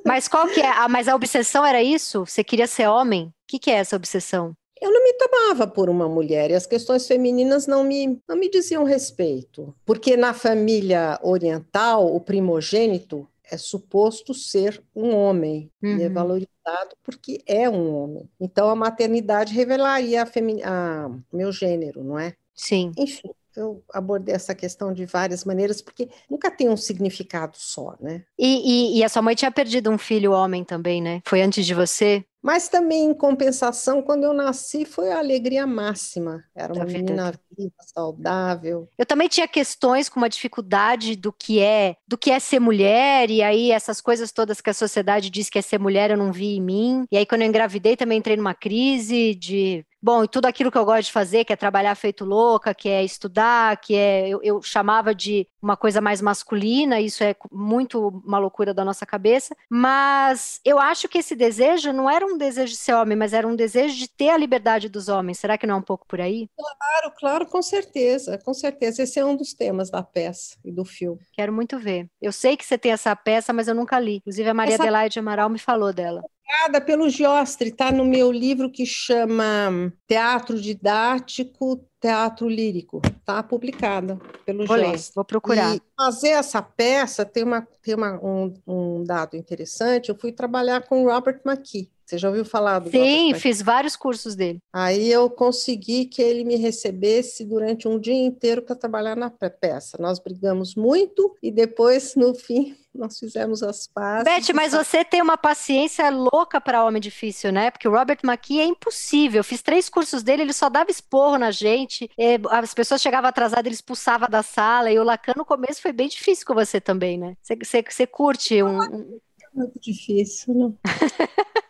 Mas 0.04 0.26
qual 0.26 0.48
que 0.48 0.60
é? 0.60 0.88
Mas 0.88 1.06
a 1.06 1.14
obsessão 1.14 1.64
era 1.64 1.82
isso? 1.82 2.26
Você 2.26 2.42
queria 2.42 2.66
ser 2.66 2.88
homem? 2.88 3.26
O 3.26 3.32
que, 3.46 3.58
que 3.58 3.70
é 3.70 3.74
essa 3.74 3.96
obsessão? 3.96 4.52
Eu 4.80 4.92
não 4.92 5.02
me 5.02 5.12
tomava 5.14 5.66
por 5.66 5.88
uma 5.88 6.08
mulher 6.08 6.50
e 6.50 6.54
as 6.54 6.66
questões 6.66 7.06
femininas 7.06 7.66
não 7.66 7.84
me, 7.84 8.20
não 8.28 8.36
me 8.36 8.50
diziam 8.50 8.84
respeito. 8.84 9.74
Porque 9.84 10.16
na 10.16 10.32
família 10.32 11.18
oriental, 11.22 12.14
o 12.14 12.20
primogênito 12.20 13.28
é 13.50 13.56
suposto 13.56 14.34
ser 14.34 14.82
um 14.94 15.14
homem 15.14 15.70
uhum. 15.82 15.96
e 15.96 16.02
é 16.02 16.08
valorizado 16.08 16.96
porque 17.02 17.42
é 17.46 17.68
um 17.68 17.94
homem. 17.94 18.28
Então 18.38 18.68
a 18.68 18.76
maternidade 18.76 19.54
revelaria 19.54 20.22
a, 20.22 20.26
femi 20.26 20.62
a 20.62 21.10
meu 21.32 21.50
gênero, 21.50 22.04
não 22.04 22.18
é? 22.18 22.34
Sim. 22.54 22.92
Enfim, 22.98 23.30
eu 23.56 23.82
abordei 23.92 24.34
essa 24.34 24.54
questão 24.54 24.92
de 24.92 25.04
várias 25.04 25.44
maneiras, 25.44 25.80
porque 25.80 26.08
nunca 26.30 26.50
tem 26.50 26.68
um 26.68 26.76
significado 26.76 27.56
só, 27.56 27.96
né? 28.00 28.24
E, 28.38 28.96
e, 28.96 28.98
e, 28.98 29.04
a 29.04 29.08
sua 29.08 29.22
mãe 29.22 29.34
tinha 29.34 29.50
perdido 29.50 29.90
um 29.90 29.98
filho 29.98 30.32
homem 30.32 30.64
também, 30.64 31.02
né? 31.02 31.22
Foi 31.24 31.40
antes 31.40 31.66
de 31.66 31.74
você? 31.74 32.24
Mas 32.42 32.68
também, 32.68 33.06
em 33.06 33.14
compensação, 33.14 34.00
quando 34.00 34.24
eu 34.24 34.32
nasci, 34.32 34.84
foi 34.84 35.10
a 35.10 35.18
alegria 35.18 35.66
máxima. 35.66 36.44
Era 36.54 36.72
uma 36.72 36.84
menina 36.84 37.32
viva, 37.56 37.74
saudável. 37.80 38.88
Eu 38.96 39.04
também 39.04 39.28
tinha 39.28 39.48
questões 39.48 40.08
com 40.08 40.20
uma 40.20 40.28
dificuldade 40.28 41.16
do 41.16 41.32
que 41.32 41.60
é, 41.60 41.96
do 42.06 42.16
que 42.16 42.30
é 42.30 42.38
ser 42.38 42.60
mulher, 42.60 43.30
e 43.30 43.42
aí 43.42 43.72
essas 43.72 44.00
coisas 44.00 44.30
todas 44.30 44.60
que 44.60 44.70
a 44.70 44.74
sociedade 44.74 45.30
diz 45.30 45.50
que 45.50 45.58
é 45.58 45.62
ser 45.62 45.78
mulher, 45.78 46.10
eu 46.10 46.16
não 46.16 46.32
vi 46.32 46.56
em 46.56 46.62
mim. 46.62 47.06
E 47.10 47.16
aí, 47.16 47.26
quando 47.26 47.42
eu 47.42 47.48
engravidei, 47.48 47.96
também 47.96 48.18
entrei 48.18 48.36
numa 48.36 48.54
crise 48.54 49.34
de 49.34 49.84
Bom, 50.00 50.22
e 50.22 50.28
tudo 50.28 50.46
aquilo 50.46 50.70
que 50.70 50.78
eu 50.78 50.84
gosto 50.84 51.06
de 51.06 51.12
fazer, 51.12 51.44
que 51.44 51.52
é 51.52 51.56
trabalhar 51.56 51.94
feito 51.96 52.24
louca, 52.24 52.72
que 52.72 52.88
é 52.88 53.02
estudar, 53.02 53.76
que 53.78 53.96
é. 53.96 54.28
Eu, 54.28 54.40
eu, 54.44 54.62
chamava 54.62 55.12
de 55.12 55.46
uma 55.60 55.76
coisa 55.76 56.00
mais 56.00 56.20
masculina, 56.20 57.00
isso 57.00 57.22
é 57.22 57.34
muito 57.50 58.08
uma 58.24 58.38
loucura 58.38 58.72
da 58.72 58.84
nossa 58.84 59.04
cabeça. 59.04 59.56
Mas 59.68 60.60
eu 60.64 60.78
acho 60.78 61.08
que 61.08 61.18
esse 61.18 61.34
desejo 61.34 61.92
não 61.92 62.08
era 62.08 62.24
um 62.24 62.38
desejo 62.38 62.72
de 62.72 62.78
ser 62.78 62.94
homem, 62.94 63.16
mas 63.16 63.32
era 63.32 63.46
um 63.46 63.56
desejo 63.56 63.96
de 63.96 64.08
ter 64.08 64.30
a 64.30 64.36
liberdade 64.36 64.88
dos 64.88 65.08
homens. 65.08 65.38
Será 65.38 65.58
que 65.58 65.66
não 65.66 65.76
é 65.76 65.78
um 65.78 65.82
pouco 65.82 66.06
por 66.06 66.20
aí? 66.20 66.48
Claro, 66.56 67.14
claro, 67.18 67.46
com 67.46 67.62
certeza, 67.62 68.38
com 68.38 68.54
certeza. 68.54 69.02
Esse 69.02 69.18
é 69.18 69.24
um 69.24 69.36
dos 69.36 69.52
temas 69.52 69.90
da 69.90 70.02
peça 70.02 70.56
e 70.64 70.72
do 70.72 70.84
filme. 70.84 71.20
Quero 71.32 71.52
muito 71.52 71.78
ver. 71.78 72.08
Eu 72.20 72.32
sei 72.32 72.56
que 72.56 72.64
você 72.64 72.78
tem 72.78 72.92
essa 72.92 73.14
peça, 73.14 73.52
mas 73.52 73.68
eu 73.68 73.74
nunca 73.74 73.98
li. 73.98 74.16
Inclusive, 74.16 74.48
a 74.48 74.54
Maria 74.54 74.74
essa... 74.74 74.82
Adelaide 74.84 75.18
Amaral 75.18 75.48
me 75.48 75.58
falou 75.58 75.92
dela 75.92 76.22
publicada 76.48 76.80
pelo 76.80 77.10
Giostre, 77.10 77.68
está 77.68 77.92
no 77.92 78.04
meu 78.04 78.32
livro 78.32 78.70
que 78.70 78.86
chama 78.86 79.92
Teatro 80.06 80.58
Didático, 80.58 81.84
Teatro 82.00 82.48
Lírico. 82.48 83.00
Está 83.04 83.42
publicada 83.42 84.18
pelo 84.44 84.66
vou. 84.66 84.76
Ler, 84.76 84.98
vou 85.14 85.24
procurar. 85.24 85.76
E 85.76 85.82
fazer 85.96 86.28
essa 86.28 86.62
peça 86.62 87.24
tem, 87.24 87.42
uma, 87.44 87.66
tem 87.82 87.94
uma, 87.94 88.18
um, 88.24 88.54
um 88.66 89.04
dado 89.04 89.36
interessante. 89.36 90.08
Eu 90.08 90.16
fui 90.16 90.32
trabalhar 90.32 90.82
com 90.86 91.04
Robert 91.04 91.40
McKee. 91.44 91.90
Você 92.08 92.16
já 92.16 92.28
ouviu 92.28 92.42
falar 92.42 92.78
do 92.78 92.90
Sim, 92.90 93.34
fiz 93.34 93.60
vários 93.60 93.94
cursos 93.94 94.34
dele. 94.34 94.60
Aí 94.72 95.12
eu 95.12 95.28
consegui 95.28 96.06
que 96.06 96.22
ele 96.22 96.42
me 96.42 96.56
recebesse 96.56 97.44
durante 97.44 97.86
um 97.86 97.98
dia 97.98 98.14
inteiro 98.14 98.62
para 98.62 98.74
trabalhar 98.74 99.14
na 99.14 99.28
peça. 99.28 99.98
Nós 100.00 100.18
brigamos 100.18 100.74
muito 100.74 101.36
e 101.42 101.50
depois, 101.50 102.14
no 102.14 102.32
fim, 102.34 102.74
nós 102.94 103.18
fizemos 103.18 103.62
as 103.62 103.86
pazes. 103.86 104.24
Beth, 104.24 104.54
mas 104.54 104.72
você 104.72 105.04
tem 105.04 105.20
uma 105.20 105.36
paciência 105.36 106.08
louca 106.08 106.58
para 106.58 106.82
homem 106.82 106.98
difícil, 106.98 107.52
né? 107.52 107.70
Porque 107.70 107.86
o 107.86 107.92
Robert 107.92 108.20
McKee 108.24 108.60
é 108.60 108.64
impossível. 108.64 109.40
Eu 109.40 109.44
fiz 109.44 109.60
três 109.60 109.90
cursos 109.90 110.22
dele, 110.22 110.40
ele 110.40 110.54
só 110.54 110.70
dava 110.70 110.90
esporro 110.90 111.36
na 111.36 111.50
gente. 111.50 112.10
As 112.48 112.72
pessoas 112.72 113.02
chegavam 113.02 113.28
atrasadas, 113.28 113.66
ele 113.66 113.74
expulsava 113.74 114.26
da 114.26 114.42
sala. 114.42 114.90
E 114.90 114.98
o 114.98 115.04
Lacan 115.04 115.34
no 115.36 115.44
começo 115.44 115.82
foi 115.82 115.92
bem 115.92 116.08
difícil 116.08 116.46
com 116.46 116.54
você 116.54 116.80
também, 116.80 117.18
né? 117.18 117.36
Você, 117.42 117.54
você, 117.54 117.84
você 117.86 118.06
curte 118.06 118.62
um. 118.62 118.82
É 118.82 119.46
muito 119.54 119.78
difícil, 119.78 120.54
não. 120.54 120.78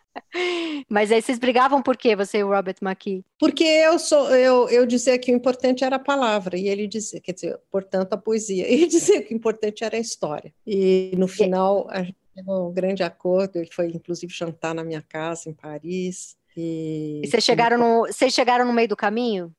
Mas 0.87 1.11
aí 1.11 1.21
vocês 1.21 1.39
brigavam 1.39 1.81
por 1.81 1.97
quê, 1.97 2.15
você 2.15 2.39
e 2.39 2.43
o 2.43 2.49
Robert 2.49 2.75
McKee? 2.81 3.25
Porque 3.39 3.63
eu 3.63 3.97
sou, 3.99 4.29
eu, 4.35 4.69
eu 4.69 4.85
dizia 4.85 5.17
que 5.17 5.31
o 5.31 5.35
importante 5.35 5.83
era 5.83 5.95
a 5.95 5.99
palavra, 5.99 6.57
e 6.57 6.67
ele 6.67 6.87
dizia, 6.87 7.19
quer 7.19 7.33
dizer, 7.33 7.59
portanto, 7.71 8.13
a 8.13 8.17
poesia. 8.17 8.67
E 8.67 8.73
ele 8.73 8.87
dizia 8.87 9.21
que 9.21 9.33
o 9.33 9.37
importante 9.37 9.83
era 9.83 9.97
a 9.97 9.99
história. 9.99 10.53
E 10.65 11.11
no 11.17 11.27
final, 11.27 11.87
a 11.89 12.03
gente 12.03 12.17
teve 12.35 12.51
um 12.51 12.71
grande 12.71 13.03
acordo, 13.03 13.57
ele 13.57 13.69
foi 13.71 13.87
inclusive 13.87 14.33
jantar 14.33 14.73
na 14.73 14.83
minha 14.83 15.01
casa 15.01 15.49
em 15.49 15.53
Paris. 15.53 16.37
E, 16.55 17.21
e 17.23 17.27
vocês 17.27 17.43
chegaram 17.43 17.77
no, 17.77 18.07
vocês 18.07 18.33
chegaram 18.33 18.65
no 18.65 18.73
meio 18.73 18.87
do 18.87 18.95
caminho? 18.95 19.53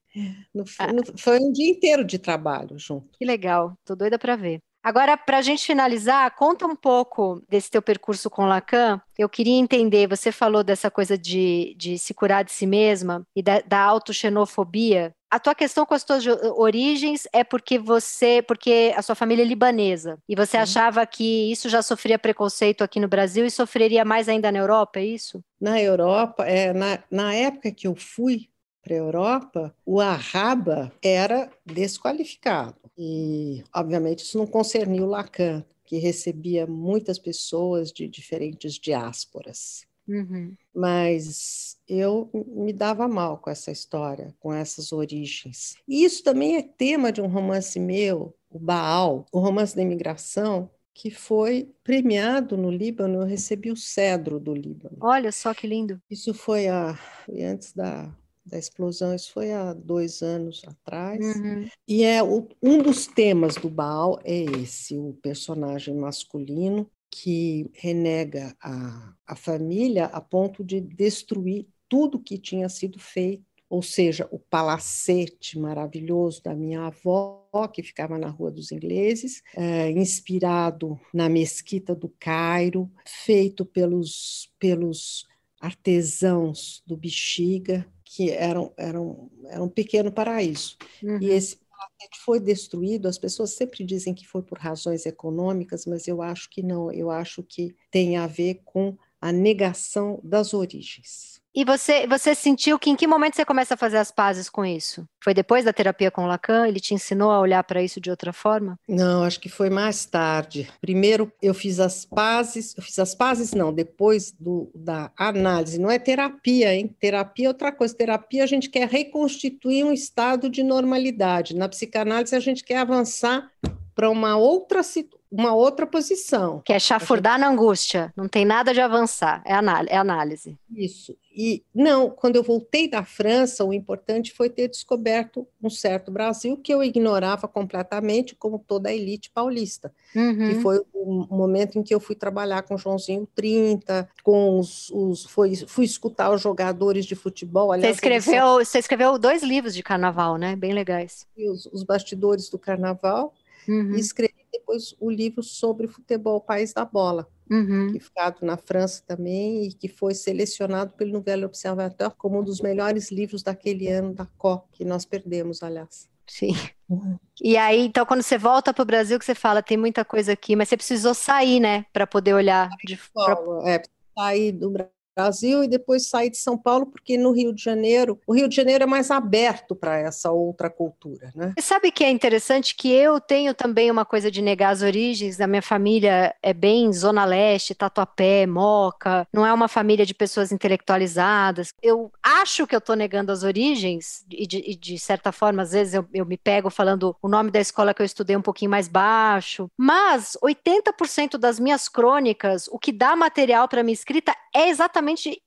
No, 0.52 0.64
ah. 0.78 0.92
no, 0.92 1.02
foi 1.16 1.38
um 1.38 1.52
dia 1.52 1.70
inteiro 1.70 2.04
de 2.04 2.18
trabalho 2.18 2.78
junto. 2.78 3.16
Que 3.18 3.24
legal, 3.24 3.76
tô 3.85 3.94
doida 3.94 4.18
para 4.18 4.37
ver. 4.37 4.61
Agora, 4.83 5.16
para 5.16 5.38
a 5.38 5.43
gente 5.43 5.66
finalizar, 5.66 6.35
conta 6.37 6.66
um 6.66 6.75
pouco 6.75 7.43
desse 7.49 7.71
teu 7.71 7.83
percurso 7.83 8.31
com 8.31 8.47
Lacan. 8.47 9.01
Eu 9.19 9.29
queria 9.29 9.59
entender, 9.59 10.09
você 10.09 10.33
falou 10.33 10.64
dessa 10.64 10.90
coisa 10.90 11.19
de, 11.19 11.75
de 11.77 11.99
se 11.99 12.14
curar 12.14 12.43
de 12.43 12.53
si 12.53 12.66
mesma 12.66 13.27
e 13.37 13.43
da, 13.43 13.61
da 13.61 13.79
autoxenofobia. 13.79 15.14
A 15.31 15.38
tua 15.38 15.55
questão 15.55 15.87
com 15.87 15.95
as 15.95 16.03
tuas 16.03 16.25
origens 16.57 17.29
é 17.33 17.45
porque 17.45 17.79
você, 17.79 18.43
porque 18.43 18.93
a 18.97 19.03
sua 19.03 19.14
família 19.14 19.43
é 19.43 19.47
libanesa 19.47 20.19
e 20.29 20.35
você 20.35 20.53
Sim. 20.53 20.62
achava 20.62 21.07
que 21.07 21.53
isso 21.53 21.69
já 21.69 21.83
sofria 21.83 22.19
preconceito 22.19 22.83
aqui 22.83 22.99
no 22.99 23.07
Brasil 23.07 23.47
e 23.47 23.51
sofreria 23.51 24.05
mais 24.05 24.29
ainda 24.29 24.51
na 24.51 24.59
Europa, 24.59 24.99
é 24.99 25.05
isso? 25.05 25.40
Na 25.61 25.81
Europa, 25.81 26.45
é, 26.45 26.73
na, 26.73 26.99
na 27.09 27.33
época 27.33 27.71
que 27.71 27.87
eu 27.87 27.95
fui 27.95 28.49
para 28.83 28.95
a 28.95 28.99
Europa, 28.99 29.75
o 29.85 30.01
arraba 30.01 30.93
era 31.03 31.51
desqualificado. 31.64 32.77
E, 32.97 33.62
obviamente, 33.75 34.21
isso 34.21 34.38
não 34.38 34.47
concerniu 34.47 35.07
Lacan, 35.07 35.64
que 35.85 35.99
recebia 35.99 36.66
muitas 36.66 37.19
pessoas 37.19 37.90
de 37.90 38.07
diferentes 38.07 38.75
diásporas. 38.75 39.87
Uhum. 40.07 40.55
Mas 40.75 41.79
eu 41.88 42.31
me 42.33 42.73
dava 42.73 43.07
mal 43.09 43.38
com 43.38 43.51
essa 43.51 43.71
história, 43.71 44.35
com 44.38 44.53
essas 44.53 44.93
origens. 44.93 45.77
E 45.87 46.05
isso 46.05 46.23
também 46.23 46.57
é 46.57 46.62
tema 46.62 47.12
de 47.12 47.21
um 47.21 47.29
romance 47.29 47.79
meu, 47.79 48.35
o 48.51 48.59
Baal, 48.59 49.25
o 49.33 49.38
romance 49.38 49.75
da 49.75 49.83
imigração, 49.83 50.71
que 50.93 51.11
foi 51.11 51.73
premiado 51.83 52.57
no 52.57 52.71
Líbano. 52.71 53.23
Eu 53.23 53.27
recebi 53.27 53.71
o 53.71 53.77
cedro 53.77 54.38
do 54.38 54.53
Líbano. 54.53 54.99
Olha 55.01 55.33
só 55.33 55.55
que 55.55 55.66
lindo. 55.66 56.01
Isso 56.11 56.35
foi, 56.35 56.69
a, 56.69 56.95
foi 57.25 57.43
antes 57.43 57.73
da 57.73 58.14
da 58.44 58.59
explosão, 58.59 59.14
isso 59.14 59.33
foi 59.33 59.53
há 59.53 59.72
dois 59.72 60.22
anos 60.22 60.62
atrás. 60.66 61.20
Uhum. 61.37 61.68
E 61.87 62.05
é 62.05 62.22
o, 62.22 62.48
um 62.62 62.79
dos 62.79 63.07
temas 63.07 63.55
do 63.57 63.68
Baal 63.68 64.18
é 64.24 64.42
esse, 64.42 64.96
o 64.96 65.14
personagem 65.22 65.94
masculino 65.94 66.90
que 67.11 67.70
renega 67.74 68.55
a, 68.62 69.14
a 69.26 69.37
família 69.37 70.07
a 70.07 70.20
ponto 70.20 70.64
de 70.64 70.81
destruir 70.81 71.66
tudo 71.88 72.20
que 72.20 72.38
tinha 72.38 72.68
sido 72.68 72.98
feito 72.98 73.50
ou 73.70 73.83
seja, 73.83 74.29
o 74.33 74.38
palacete 74.40 75.57
maravilhoso 75.57 76.42
da 76.42 76.53
minha 76.57 76.87
avó, 76.87 77.46
que 77.72 77.85
ficava 77.85 78.18
na 78.18 78.29
Rua 78.29 78.50
dos 78.50 78.72
Ingleses, 78.72 79.42
é, 79.55 79.88
inspirado 79.92 81.00
na 81.14 81.29
Mesquita 81.29 81.94
do 81.94 82.12
Cairo, 82.18 82.90
feito 83.07 83.64
pelos, 83.64 84.53
pelos 84.59 85.24
artesãos 85.61 86.83
do 86.85 86.96
Bexiga, 86.96 87.87
que 88.12 88.29
era, 88.31 88.61
um, 88.61 88.73
era, 88.77 89.01
um, 89.01 89.31
era 89.46 89.62
um 89.62 89.68
pequeno 89.68 90.11
paraíso. 90.11 90.77
Uhum. 91.01 91.23
E 91.23 91.31
esse 91.31 91.57
palacete 91.57 92.18
foi 92.25 92.40
destruído. 92.40 93.07
As 93.07 93.16
pessoas 93.16 93.53
sempre 93.53 93.85
dizem 93.85 94.12
que 94.12 94.27
foi 94.27 94.42
por 94.42 94.59
razões 94.59 95.07
econômicas, 95.07 95.87
mas 95.87 96.09
eu 96.09 96.20
acho 96.20 96.51
que 96.51 96.61
não. 96.61 96.90
Eu 96.90 97.09
acho 97.09 97.40
que 97.44 97.77
tem 97.88 98.16
a 98.16 98.27
ver 98.27 98.62
com 98.64 98.96
a 99.20 99.31
negação 99.31 100.20
das 100.25 100.53
origens. 100.53 101.39
E 101.52 101.64
você, 101.64 102.06
você 102.06 102.32
sentiu 102.32 102.78
que 102.78 102.90
em 102.90 102.96
que 102.96 103.08
momento 103.08 103.34
você 103.34 103.44
começa 103.44 103.74
a 103.74 103.76
fazer 103.76 103.96
as 103.96 104.12
pazes 104.12 104.48
com 104.48 104.64
isso? 104.64 105.04
Foi 105.22 105.34
depois 105.34 105.64
da 105.64 105.72
terapia 105.72 106.10
com 106.10 106.26
Lacan? 106.26 106.66
Ele 106.66 106.78
te 106.78 106.94
ensinou 106.94 107.30
a 107.30 107.40
olhar 107.40 107.62
para 107.64 107.82
isso 107.82 108.00
de 108.00 108.08
outra 108.08 108.32
forma? 108.32 108.78
Não, 108.88 109.24
acho 109.24 109.40
que 109.40 109.48
foi 109.48 109.68
mais 109.68 110.06
tarde. 110.06 110.70
Primeiro 110.80 111.32
eu 111.42 111.52
fiz 111.52 111.80
as 111.80 112.04
pazes, 112.04 112.76
eu 112.76 112.82
fiz 112.82 112.98
as 113.00 113.16
pazes 113.16 113.52
não, 113.52 113.72
depois 113.72 114.30
do, 114.38 114.70
da 114.74 115.10
análise. 115.16 115.80
Não 115.80 115.90
é 115.90 115.98
terapia, 115.98 116.72
hein? 116.72 116.94
Terapia 117.00 117.46
é 117.46 117.48
outra 117.48 117.72
coisa. 117.72 117.96
Terapia 117.96 118.44
a 118.44 118.46
gente 118.46 118.70
quer 118.70 118.88
reconstituir 118.88 119.82
um 119.82 119.92
estado 119.92 120.48
de 120.48 120.62
normalidade. 120.62 121.56
Na 121.56 121.68
psicanálise 121.68 122.34
a 122.36 122.40
gente 122.40 122.62
quer 122.62 122.78
avançar 122.78 123.50
para 123.94 124.08
uma 124.08 124.36
outra 124.36 124.84
situação 124.84 125.19
uma 125.31 125.55
outra 125.55 125.87
posição. 125.87 126.61
Que 126.64 126.73
é 126.73 126.79
chafurdar 126.79 127.35
gente... 127.35 127.43
na 127.43 127.49
angústia, 127.49 128.12
não 128.16 128.29
tem 128.29 128.45
nada 128.45 128.75
de 128.75 128.81
avançar, 128.81 129.43
é, 129.47 129.53
é 129.88 129.97
análise. 129.97 130.59
Isso. 130.75 131.16
E 131.33 131.62
não, 131.73 132.11
quando 132.11 132.37
eu 132.37 132.43
voltei 132.43 132.88
da 132.88 133.05
França, 133.05 133.64
o 133.64 133.73
importante 133.73 134.33
foi 134.33 134.51
ter 134.51 134.69
descoberto 134.69 135.47
um 135.62 135.71
certo 135.71 136.11
Brasil 136.11 136.57
que 136.57 136.75
eu 136.75 136.83
ignorava 136.83 137.47
completamente, 137.47 138.35
como 138.35 138.59
toda 138.59 138.88
a 138.88 138.93
elite 138.93 139.31
paulista. 139.31 139.93
Uhum. 140.14 140.49
Que 140.49 140.61
foi 140.61 140.83
o 140.93 141.27
momento 141.31 141.79
em 141.79 141.83
que 141.85 141.95
eu 141.95 142.01
fui 142.01 142.16
trabalhar 142.16 142.62
com 142.62 142.77
Joãozinho 142.77 143.29
30, 143.35 144.09
com 144.25 144.59
os. 144.59 144.90
os 144.90 145.25
foi, 145.27 145.55
fui 145.55 145.85
escutar 145.85 146.33
os 146.33 146.43
jogadores 146.43 147.07
de 147.07 147.14
futebol. 147.14 147.71
Aliás, 147.71 147.95
você, 147.95 147.99
escreveu, 147.99 148.55
você 148.55 148.79
escreveu 148.79 149.19
dois 149.19 149.43
livros 149.43 149.75
de 149.75 149.85
carnaval, 149.85 150.37
né? 150.37 150.57
Bem 150.57 150.73
legais. 150.73 151.27
Os, 151.38 151.66
os 151.66 151.85
bastidores 151.85 152.51
do 152.51 152.59
carnaval. 152.59 153.33
Uhum. 153.69 153.95
E 153.95 154.01
escrevi 154.01 154.30
depois 154.61 154.94
o 155.01 155.11
livro 155.11 155.42
sobre 155.42 155.88
futebol, 155.88 156.40
País 156.40 156.73
da 156.73 156.85
Bola, 156.85 157.27
uhum. 157.51 157.92
que 157.92 157.99
ficado 157.99 158.44
na 158.44 158.57
França 158.57 159.03
também 159.07 159.64
e 159.64 159.73
que 159.73 159.88
foi 159.88 160.14
selecionado 160.14 160.92
pelo 160.92 161.12
Nouvelle 161.12 161.44
Observateur 161.44 162.11
como 162.16 162.40
um 162.40 162.44
dos 162.44 162.61
melhores 162.61 163.11
livros 163.11 163.42
daquele 163.42 163.88
ano 163.88 164.14
da 164.14 164.27
COP, 164.38 164.68
que 164.73 164.85
nós 164.85 165.05
perdemos, 165.05 165.62
aliás. 165.62 166.09
Sim. 166.27 166.55
Uhum. 166.88 167.18
E 167.42 167.57
aí, 167.57 167.81
então, 167.87 168.07
quando 168.07 168.23
você 168.23 168.38
volta 168.38 168.73
para 168.73 168.83
o 168.83 168.87
Brasil, 168.87 169.18
que 169.18 169.25
você 169.25 169.35
fala, 169.35 169.62
tem 169.62 169.77
muita 169.77 170.05
coisa 170.05 170.33
aqui, 170.33 170.55
mas 170.55 170.68
você 170.68 170.77
precisou 170.77 171.14
sair, 171.14 171.59
né, 171.59 171.85
para 171.92 172.07
poder 172.07 172.35
olhar 172.35 172.68
de 172.85 172.96
fora. 172.96 173.37
É, 173.68 173.83
sair 174.16 174.53
do 174.53 174.70
Brasil 174.70 174.99
Brasil 175.16 175.64
e 175.64 175.68
depois 175.68 176.09
sair 176.09 176.31
de 176.31 176.38
São 176.38 176.57
Paulo, 176.57 176.87
porque 176.87 177.18
no 177.18 177.33
Rio 177.33 177.53
de 177.53 177.62
Janeiro, 177.62 178.18
o 178.27 178.35
Rio 178.35 178.49
de 178.49 178.57
Janeiro 178.57 178.85
é 178.85 178.87
mais 178.87 179.11
aberto 179.11 179.75
para 179.75 179.99
essa 179.99 180.31
outra 180.31 180.70
cultura, 180.70 181.33
né? 181.35 181.53
Você 181.59 181.66
sabe 181.66 181.90
que 181.90 182.05
é 182.05 182.11
interessante 182.11 182.75
que 182.75 182.90
eu 182.90 183.20
tenho 183.20 183.53
também 183.53 183.90
uma 183.90 184.05
coisa 184.05 184.31
de 184.31 184.40
negar 184.40 184.70
as 184.70 184.83
origens, 184.83 185.37
da 185.37 185.46
minha 185.46 185.62
família 185.62 186.35
é 186.42 186.53
bem 186.53 186.92
Zona 186.92 187.25
Leste, 187.25 187.75
Tatuapé, 187.75 188.46
Moca, 188.46 189.27
não 189.33 189.44
é 189.44 189.53
uma 189.53 189.68
família 189.68 190.07
de 190.07 190.14
pessoas 190.14 190.53
intelectualizadas. 190.53 191.73
Eu 191.83 192.11
acho 192.23 192.66
que 192.66 192.75
eu 192.75 192.79
estou 192.79 192.96
negando 192.96 193.33
as 193.33 193.42
origens, 193.42 194.25
e 194.31 194.46
de, 194.46 194.59
e 194.59 194.77
de, 194.77 194.99
certa 194.99 195.33
forma, 195.33 195.62
às 195.62 195.73
vezes 195.73 195.94
eu, 195.94 196.07
eu 196.14 196.25
me 196.25 196.37
pego 196.37 196.70
falando 196.70 197.16
o 197.20 197.29
nome 197.29 197.51
da 197.51 197.61
escola 197.61 197.92
que 197.92 198.03
eu 198.03 198.07
estudei 198.07 198.37
um 198.37 198.42
pouquinho 198.42 198.70
mais 198.70 198.88
baixo, 198.88 199.68
mas 199.77 200.37
80% 200.42 201.37
das 201.37 201.59
minhas 201.59 201.88
crônicas, 201.88 202.68
o 202.68 202.79
que 202.79 202.92
dá 202.92 203.14
material 203.16 203.68
para 203.68 203.83
minha 203.83 203.94
escrita 203.94 204.35
é 204.55 204.68
exatamente 204.68 204.99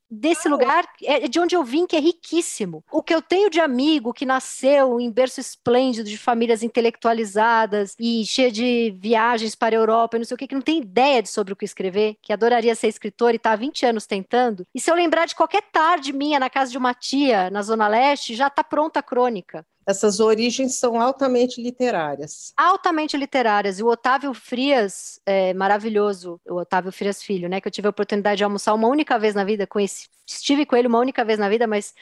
desse 0.09 0.47
lugar, 0.47 0.85
é 1.01 1.27
de 1.27 1.39
onde 1.39 1.55
eu 1.55 1.63
vim, 1.63 1.87
que 1.87 1.95
é 1.95 1.99
riquíssimo. 1.99 2.83
O 2.91 3.01
que 3.01 3.13
eu 3.13 3.21
tenho 3.21 3.49
de 3.49 3.59
amigo 3.59 4.13
que 4.13 4.25
nasceu 4.25 4.99
em 4.99 5.11
berço 5.11 5.39
esplêndido, 5.39 6.09
de 6.09 6.17
famílias 6.17 6.61
intelectualizadas 6.61 7.95
e 7.99 8.23
cheia 8.25 8.51
de 8.51 8.95
viagens 8.99 9.55
para 9.55 9.75
a 9.75 9.79
Europa 9.79 10.15
e 10.15 10.19
não 10.19 10.25
sei 10.25 10.35
o 10.35 10.37
que, 10.37 10.47
que 10.47 10.55
não 10.55 10.61
tem 10.61 10.79
ideia 10.79 11.21
de 11.21 11.29
sobre 11.29 11.53
o 11.53 11.55
que 11.55 11.65
escrever, 11.65 12.15
que 12.21 12.31
adoraria 12.31 12.75
ser 12.75 12.87
escritor 12.87 13.33
e 13.33 13.37
está 13.37 13.51
há 13.53 13.55
20 13.55 13.85
anos 13.85 14.05
tentando. 14.05 14.65
E 14.73 14.79
se 14.79 14.91
eu 14.91 14.95
lembrar 14.95 15.25
de 15.25 15.35
qualquer 15.35 15.63
tarde 15.71 16.13
minha 16.13 16.39
na 16.39 16.49
casa 16.49 16.71
de 16.71 16.77
uma 16.77 16.93
tia, 16.93 17.49
na 17.49 17.61
Zona 17.61 17.87
Leste, 17.87 18.35
já 18.35 18.47
está 18.47 18.63
pronta 18.63 18.99
a 18.99 19.03
crônica 19.03 19.65
essas 19.86 20.19
origens 20.19 20.76
são 20.76 21.00
altamente 21.02 21.62
literárias. 21.62 22.54
Altamente 22.58 23.17
literárias. 23.17 23.80
E 23.80 23.84
o 23.84 23.88
Otávio 23.88 24.34
Frias, 24.34 25.19
é 25.26 25.54
maravilhoso, 25.54 26.39
o 26.48 26.56
Otávio 26.56 26.91
Frias 26.91 27.22
Filho, 27.22 27.50
né? 27.50 27.60
Que 27.60 27.67
eu 27.67 27.72
tive 27.72 27.88
a 27.88 27.91
oportunidade 27.91 28.38
de 28.38 28.43
almoçar 28.43 28.74
uma 28.74 28.88
única 28.88 29.19
vez 29.19 29.36
na 29.36 29.43
vida, 29.43 29.67
conheci, 29.67 30.08
estive 30.26 30.65
com 30.65 30.76
ele 30.76 30.88
uma 30.88 31.00
única 31.00 31.24
vez 31.24 31.38
na 31.38 31.50
vida, 31.50 31.67
mas 31.67 31.93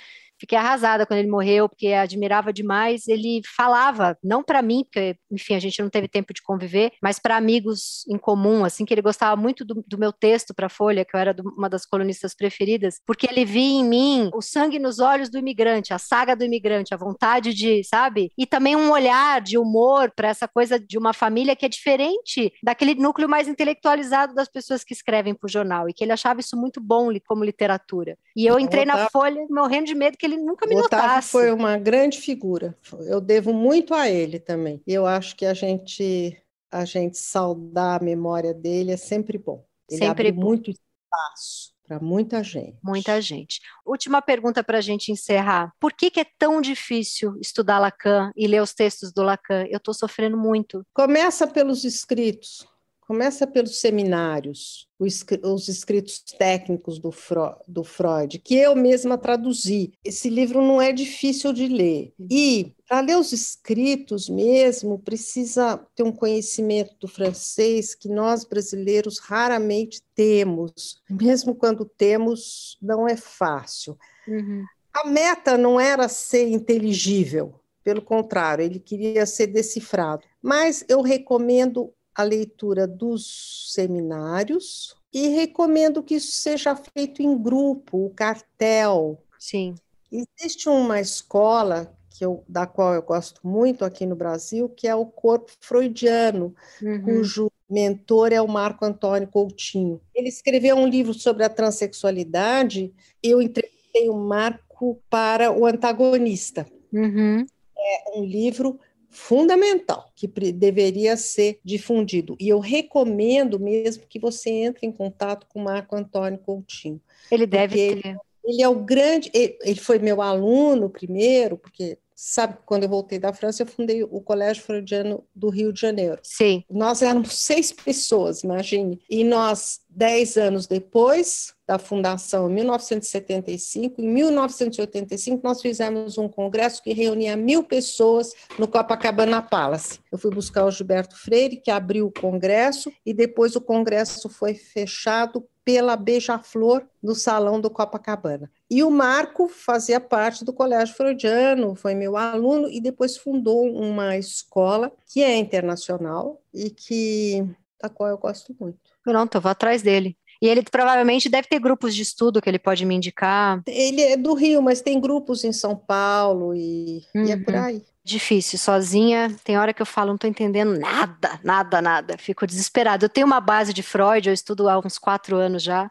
fiquei 0.41 0.57
arrasada 0.57 1.05
quando 1.05 1.19
ele 1.19 1.29
morreu, 1.29 1.69
porque 1.69 1.93
admirava 1.93 2.51
demais. 2.51 3.07
Ele 3.07 3.41
falava, 3.55 4.17
não 4.23 4.43
para 4.43 4.61
mim, 4.61 4.83
porque, 4.83 5.15
enfim, 5.31 5.53
a 5.53 5.59
gente 5.59 5.81
não 5.81 5.89
teve 5.89 6.07
tempo 6.07 6.33
de 6.33 6.41
conviver, 6.41 6.91
mas 7.01 7.19
para 7.19 7.37
amigos 7.37 8.03
em 8.09 8.17
comum, 8.17 8.65
assim, 8.65 8.83
que 8.83 8.93
ele 8.93 9.01
gostava 9.01 9.39
muito 9.39 9.63
do, 9.63 9.83
do 9.87 9.97
meu 9.97 10.11
texto 10.11 10.53
para 10.53 10.67
Folha, 10.67 11.05
que 11.05 11.15
eu 11.15 11.19
era 11.19 11.33
do, 11.33 11.43
uma 11.55 11.69
das 11.69 11.85
colunistas 11.85 12.33
preferidas, 12.33 12.99
porque 13.05 13.27
ele 13.29 13.45
via 13.45 13.81
em 13.81 13.85
mim 13.85 14.31
o 14.33 14.41
sangue 14.41 14.79
nos 14.79 14.99
olhos 14.99 15.29
do 15.29 15.37
imigrante, 15.37 15.93
a 15.93 15.99
saga 15.99 16.35
do 16.35 16.43
imigrante, 16.43 16.93
a 16.93 16.97
vontade 16.97 17.53
de, 17.53 17.83
sabe? 17.83 18.31
E 18.37 18.47
também 18.47 18.75
um 18.75 18.91
olhar 18.91 19.39
de 19.41 19.57
humor 19.57 20.11
para 20.15 20.29
essa 20.29 20.47
coisa 20.47 20.79
de 20.79 20.97
uma 20.97 21.13
família 21.13 21.55
que 21.55 21.65
é 21.65 21.69
diferente 21.69 22.51
daquele 22.63 22.95
núcleo 22.95 23.29
mais 23.29 23.47
intelectualizado 23.47 24.33
das 24.33 24.49
pessoas 24.49 24.83
que 24.83 24.93
escrevem 24.93 25.35
para 25.35 25.45
o 25.45 25.51
jornal, 25.51 25.87
e 25.87 25.93
que 25.93 26.03
ele 26.03 26.11
achava 26.11 26.39
isso 26.39 26.57
muito 26.57 26.81
bom 26.81 27.11
como 27.27 27.43
literatura. 27.43 28.17
E 28.35 28.45
eu 28.45 28.59
entrei 28.59 28.85
na 28.85 29.09
Folha 29.09 29.45
morrendo 29.49 29.85
de 29.85 29.95
medo 29.95 30.17
que 30.17 30.25
ele 30.25 30.30
ele 30.33 30.43
nunca 30.43 30.67
me 30.67 30.75
o 30.75 30.79
Otávio 30.79 31.07
notasse. 31.07 31.29
foi 31.29 31.51
uma 31.51 31.77
grande 31.77 32.19
figura. 32.19 32.77
Eu 33.01 33.19
devo 33.21 33.53
muito 33.53 33.93
a 33.93 34.09
ele 34.09 34.39
também. 34.39 34.81
E 34.85 34.93
eu 34.93 35.05
acho 35.05 35.35
que 35.35 35.45
a 35.45 35.53
gente 35.53 36.37
a 36.71 36.85
gente 36.85 37.17
saudar 37.17 37.99
a 37.99 38.03
memória 38.03 38.53
dele 38.53 38.91
é 38.91 38.97
sempre 38.97 39.37
bom. 39.37 39.65
Ele 39.89 39.99
sempre 39.99 40.07
abre 40.07 40.31
bom. 40.31 40.41
muito 40.41 40.71
espaço 40.71 41.71
para 41.85 41.99
muita 41.99 42.41
gente. 42.41 42.77
Muita 42.81 43.19
gente. 43.21 43.59
Última 43.85 44.21
pergunta 44.21 44.63
para 44.63 44.77
a 44.77 44.81
gente 44.81 45.11
encerrar. 45.11 45.73
Por 45.77 45.91
que, 45.91 46.09
que, 46.09 46.21
é 46.21 46.25
tão 46.39 46.61
difícil 46.61 47.35
estudar 47.41 47.79
Lacan 47.79 48.31
e 48.33 48.47
ler 48.47 48.61
os 48.61 48.73
textos 48.73 49.11
do 49.11 49.21
Lacan? 49.21 49.65
Eu 49.69 49.75
estou 49.75 49.93
sofrendo 49.93 50.37
muito. 50.37 50.85
Começa 50.93 51.45
pelos 51.45 51.83
escritos. 51.83 52.65
Começa 53.11 53.45
pelos 53.45 53.81
seminários, 53.81 54.87
os 54.97 55.67
escritos 55.67 56.23
técnicos 56.39 56.97
do, 56.97 57.11
Freud, 57.11 58.39
que 58.39 58.55
eu 58.55 58.73
mesma 58.73 59.17
traduzi. 59.17 59.91
Esse 60.01 60.29
livro 60.29 60.61
não 60.61 60.81
é 60.81 60.93
difícil 60.93 61.51
de 61.51 61.67
ler. 61.67 62.13
E, 62.29 62.73
para 62.87 63.01
ler 63.01 63.17
os 63.17 63.33
escritos 63.33 64.29
mesmo, 64.29 64.97
precisa 64.97 65.85
ter 65.93 66.03
um 66.03 66.11
conhecimento 66.13 66.95
do 67.01 67.07
francês 67.09 67.93
que 67.93 68.07
nós 68.07 68.45
brasileiros 68.45 69.19
raramente 69.19 70.01
temos. 70.15 71.01
Mesmo 71.09 71.53
quando 71.53 71.83
temos, 71.83 72.77
não 72.81 73.05
é 73.05 73.17
fácil. 73.17 73.97
Uhum. 74.25 74.63
A 74.93 75.05
meta 75.05 75.57
não 75.57 75.77
era 75.77 76.07
ser 76.07 76.47
inteligível, 76.47 77.59
pelo 77.83 78.01
contrário, 78.01 78.63
ele 78.63 78.79
queria 78.79 79.25
ser 79.25 79.47
decifrado. 79.47 80.23
Mas 80.41 80.85
eu 80.87 81.01
recomendo 81.01 81.93
a 82.15 82.23
leitura 82.23 82.87
dos 82.87 83.71
seminários 83.73 84.95
e 85.13 85.27
recomendo 85.27 86.03
que 86.03 86.15
isso 86.15 86.31
seja 86.31 86.75
feito 86.75 87.21
em 87.21 87.37
grupo, 87.37 88.05
o 88.05 88.09
cartel. 88.09 89.21
Sim. 89.37 89.75
Existe 90.11 90.69
uma 90.69 90.99
escola 90.99 91.93
que 92.09 92.25
eu, 92.25 92.43
da 92.47 92.65
qual 92.65 92.93
eu 92.93 93.01
gosto 93.01 93.45
muito 93.45 93.83
aqui 93.83 94.05
no 94.05 94.15
Brasil, 94.15 94.69
que 94.69 94.87
é 94.87 94.95
o 94.95 95.05
Corpo 95.05 95.51
Freudiano, 95.59 96.53
uhum. 96.81 97.01
cujo 97.01 97.51
mentor 97.69 98.33
é 98.33 98.41
o 98.41 98.47
Marco 98.47 98.85
Antônio 98.85 99.27
Coutinho. 99.27 99.99
Ele 100.13 100.27
escreveu 100.27 100.75
um 100.75 100.87
livro 100.87 101.13
sobre 101.13 101.43
a 101.43 101.49
transexualidade. 101.49 102.93
Eu 103.23 103.41
entrevistei 103.41 104.09
o 104.09 104.15
Marco 104.15 105.01
para 105.09 105.51
o 105.51 105.65
antagonista. 105.65 106.65
Uhum. 106.91 107.45
É 107.77 108.19
um 108.19 108.23
livro 108.23 108.79
fundamental 109.11 110.09
que 110.15 110.25
deveria 110.25 111.17
ser 111.17 111.59
difundido. 111.63 112.35
E 112.39 112.47
eu 112.47 112.59
recomendo 112.59 113.59
mesmo 113.59 114.07
que 114.07 114.17
você 114.17 114.49
entre 114.49 114.87
em 114.87 114.91
contato 114.91 115.45
com 115.47 115.59
o 115.59 115.63
Marco 115.63 115.95
Antônio 115.95 116.39
Coutinho. 116.39 116.99
Ele 117.29 117.45
deve 117.45 117.75
ter. 117.75 118.07
Ele, 118.07 118.17
ele 118.45 118.63
é 118.63 118.69
o 118.69 118.75
grande. 118.75 119.29
Ele, 119.33 119.57
ele 119.61 119.79
foi 119.79 119.99
meu 119.99 120.21
aluno 120.21 120.89
primeiro, 120.89 121.57
porque 121.57 121.97
sabe, 122.23 122.59
quando 122.67 122.83
eu 122.83 122.89
voltei 122.89 123.17
da 123.17 123.33
França, 123.33 123.63
eu 123.63 123.67
fundei 123.67 124.03
o 124.03 124.21
Colégio 124.21 124.61
Freudiano 124.61 125.25
do 125.33 125.49
Rio 125.49 125.73
de 125.73 125.81
Janeiro. 125.81 126.19
Sim. 126.21 126.63
Nós 126.69 127.01
éramos 127.01 127.33
seis 127.33 127.71
pessoas, 127.71 128.43
imagine. 128.43 129.01
E 129.09 129.23
nós, 129.23 129.79
dez 129.89 130.37
anos 130.37 130.67
depois 130.67 131.51
da 131.65 131.79
fundação, 131.79 132.47
em 132.47 132.53
1975, 132.53 133.99
em 133.99 134.07
1985, 134.07 135.41
nós 135.43 135.61
fizemos 135.61 136.19
um 136.19 136.29
congresso 136.29 136.83
que 136.83 136.93
reunia 136.93 137.35
mil 137.35 137.63
pessoas 137.63 138.33
no 138.59 138.67
Copacabana 138.67 139.41
Palace. 139.41 139.99
Eu 140.11 140.19
fui 140.19 140.29
buscar 140.29 140.65
o 140.65 140.71
Gilberto 140.71 141.15
Freire, 141.15 141.57
que 141.57 141.71
abriu 141.71 142.05
o 142.05 142.11
congresso, 142.11 142.91
e 143.03 143.15
depois 143.15 143.55
o 143.55 143.61
congresso 143.61 144.29
foi 144.29 144.53
fechado 144.53 145.43
pela 145.63 145.95
Beija-Flor 145.95 146.83
no 147.01 147.13
Salão 147.13 147.59
do 147.59 147.69
Copacabana. 147.69 148.51
E 148.69 148.83
o 148.83 148.89
Marco 148.89 149.47
fazia 149.47 149.99
parte 149.99 150.43
do 150.43 150.53
Colégio 150.53 150.95
Freudiano, 150.95 151.75
foi 151.75 151.93
meu 151.93 152.17
aluno 152.17 152.69
e 152.69 152.81
depois 152.81 153.17
fundou 153.17 153.65
uma 153.71 154.17
escola 154.17 154.91
que 155.11 155.21
é 155.21 155.37
internacional 155.37 156.41
e 156.53 156.69
que 156.69 157.45
da 157.81 157.89
qual 157.89 158.09
eu 158.09 158.17
gosto 158.17 158.55
muito. 158.59 158.79
Pronto, 159.03 159.35
eu 159.35 159.41
vou 159.41 159.51
atrás 159.51 159.81
dele. 159.81 160.15
E 160.41 160.47
ele 160.47 160.63
provavelmente 160.63 161.29
deve 161.29 161.47
ter 161.47 161.59
grupos 161.59 161.93
de 161.93 162.01
estudo 162.01 162.41
que 162.41 162.49
ele 162.49 162.57
pode 162.57 162.83
me 162.83 162.95
indicar. 162.95 163.61
Ele 163.67 164.01
é 164.01 164.17
do 164.17 164.33
Rio, 164.33 164.61
mas 164.61 164.81
tem 164.81 164.99
grupos 164.99 165.43
em 165.43 165.53
São 165.53 165.75
Paulo 165.75 166.55
e, 166.55 167.03
uhum. 167.13 167.25
e 167.25 167.31
é 167.31 167.37
por 167.37 167.53
uhum. 167.53 167.63
aí. 167.63 167.83
Difícil, 168.03 168.57
sozinha. 168.57 169.35
Tem 169.43 169.57
hora 169.57 169.73
que 169.73 169.81
eu 169.81 169.85
falo, 169.85 170.07
não 170.07 170.15
estou 170.15 170.29
entendendo 170.29 170.77
nada, 170.79 171.39
nada, 171.43 171.81
nada. 171.81 172.17
Fico 172.17 172.47
desesperada. 172.47 173.05
Eu 173.05 173.09
tenho 173.09 173.27
uma 173.27 173.39
base 173.39 173.73
de 173.73 173.83
Freud, 173.83 174.27
eu 174.27 174.33
estudo 174.33 174.67
há 174.67 174.79
uns 174.79 174.97
quatro 174.97 175.35
anos 175.35 175.61
já, 175.61 175.89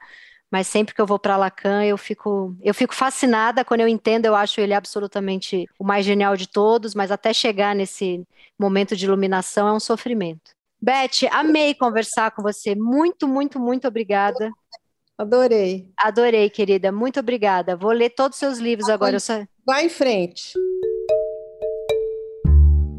mas 0.51 0.67
sempre 0.67 0.93
que 0.93 1.01
eu 1.01 1.07
vou 1.07 1.21
para 1.21 1.37
Lacan, 1.37 1.85
eu 1.85 1.97
fico, 1.97 2.57
eu 2.61 2.75
fico 2.75 2.95
fascinada. 2.95 3.65
Quando 3.65 3.81
eu 3.81 3.89
entendo, 3.89 4.27
eu 4.27 4.35
acho 4.35 4.61
ele 4.61 4.75
absolutamente 4.75 5.67
o 5.79 5.85
mais 5.85 6.05
genial 6.05 6.37
de 6.37 6.49
todos, 6.49 6.95
mas 6.97 7.13
até 7.13 7.33
chegar 7.33 7.77
nesse 7.77 8.25
momento 8.59 8.97
de 8.97 9.05
iluminação 9.05 9.69
é 9.69 9.73
um 9.73 9.81
sofrimento. 9.81 10.51
Beth, 10.83 11.29
amei 11.31 11.75
conversar 11.75 12.33
com 12.33 12.43
você. 12.43 12.75
Muito, 12.75 13.29
muito, 13.29 13.61
muito 13.61 13.87
obrigada. 13.87 14.51
Adorei. 15.17 15.89
Adorei, 15.97 16.49
querida. 16.51 16.91
Muito 16.91 17.21
obrigada. 17.21 17.77
Vou 17.77 17.93
ler 17.93 18.11
todos 18.11 18.37
os 18.37 18.41
seus 18.41 18.59
livros 18.59 18.87
vai, 18.87 18.95
agora. 18.95 19.21
Só... 19.21 19.45
Vai 19.65 19.85
em 19.85 19.91
frente. 19.91 20.55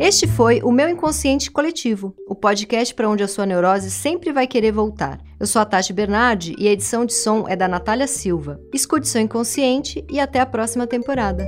Este 0.01 0.25
foi 0.25 0.63
o 0.63 0.71
Meu 0.71 0.89
Inconsciente 0.89 1.51
Coletivo, 1.51 2.15
o 2.27 2.33
podcast 2.33 2.91
para 2.95 3.07
onde 3.07 3.23
a 3.23 3.27
sua 3.27 3.45
neurose 3.45 3.91
sempre 3.91 4.33
vai 4.33 4.47
querer 4.47 4.71
voltar. 4.71 5.21
Eu 5.39 5.45
sou 5.45 5.61
a 5.61 5.65
Tati 5.65 5.93
Bernardi 5.93 6.55
e 6.57 6.67
a 6.67 6.71
edição 6.71 7.05
de 7.05 7.13
som 7.13 7.45
é 7.47 7.55
da 7.55 7.67
Natália 7.67 8.07
Silva. 8.07 8.59
Escute 8.73 9.07
seu 9.07 9.21
inconsciente 9.21 10.03
e 10.09 10.19
até 10.19 10.39
a 10.39 10.45
próxima 10.47 10.87
temporada. 10.87 11.45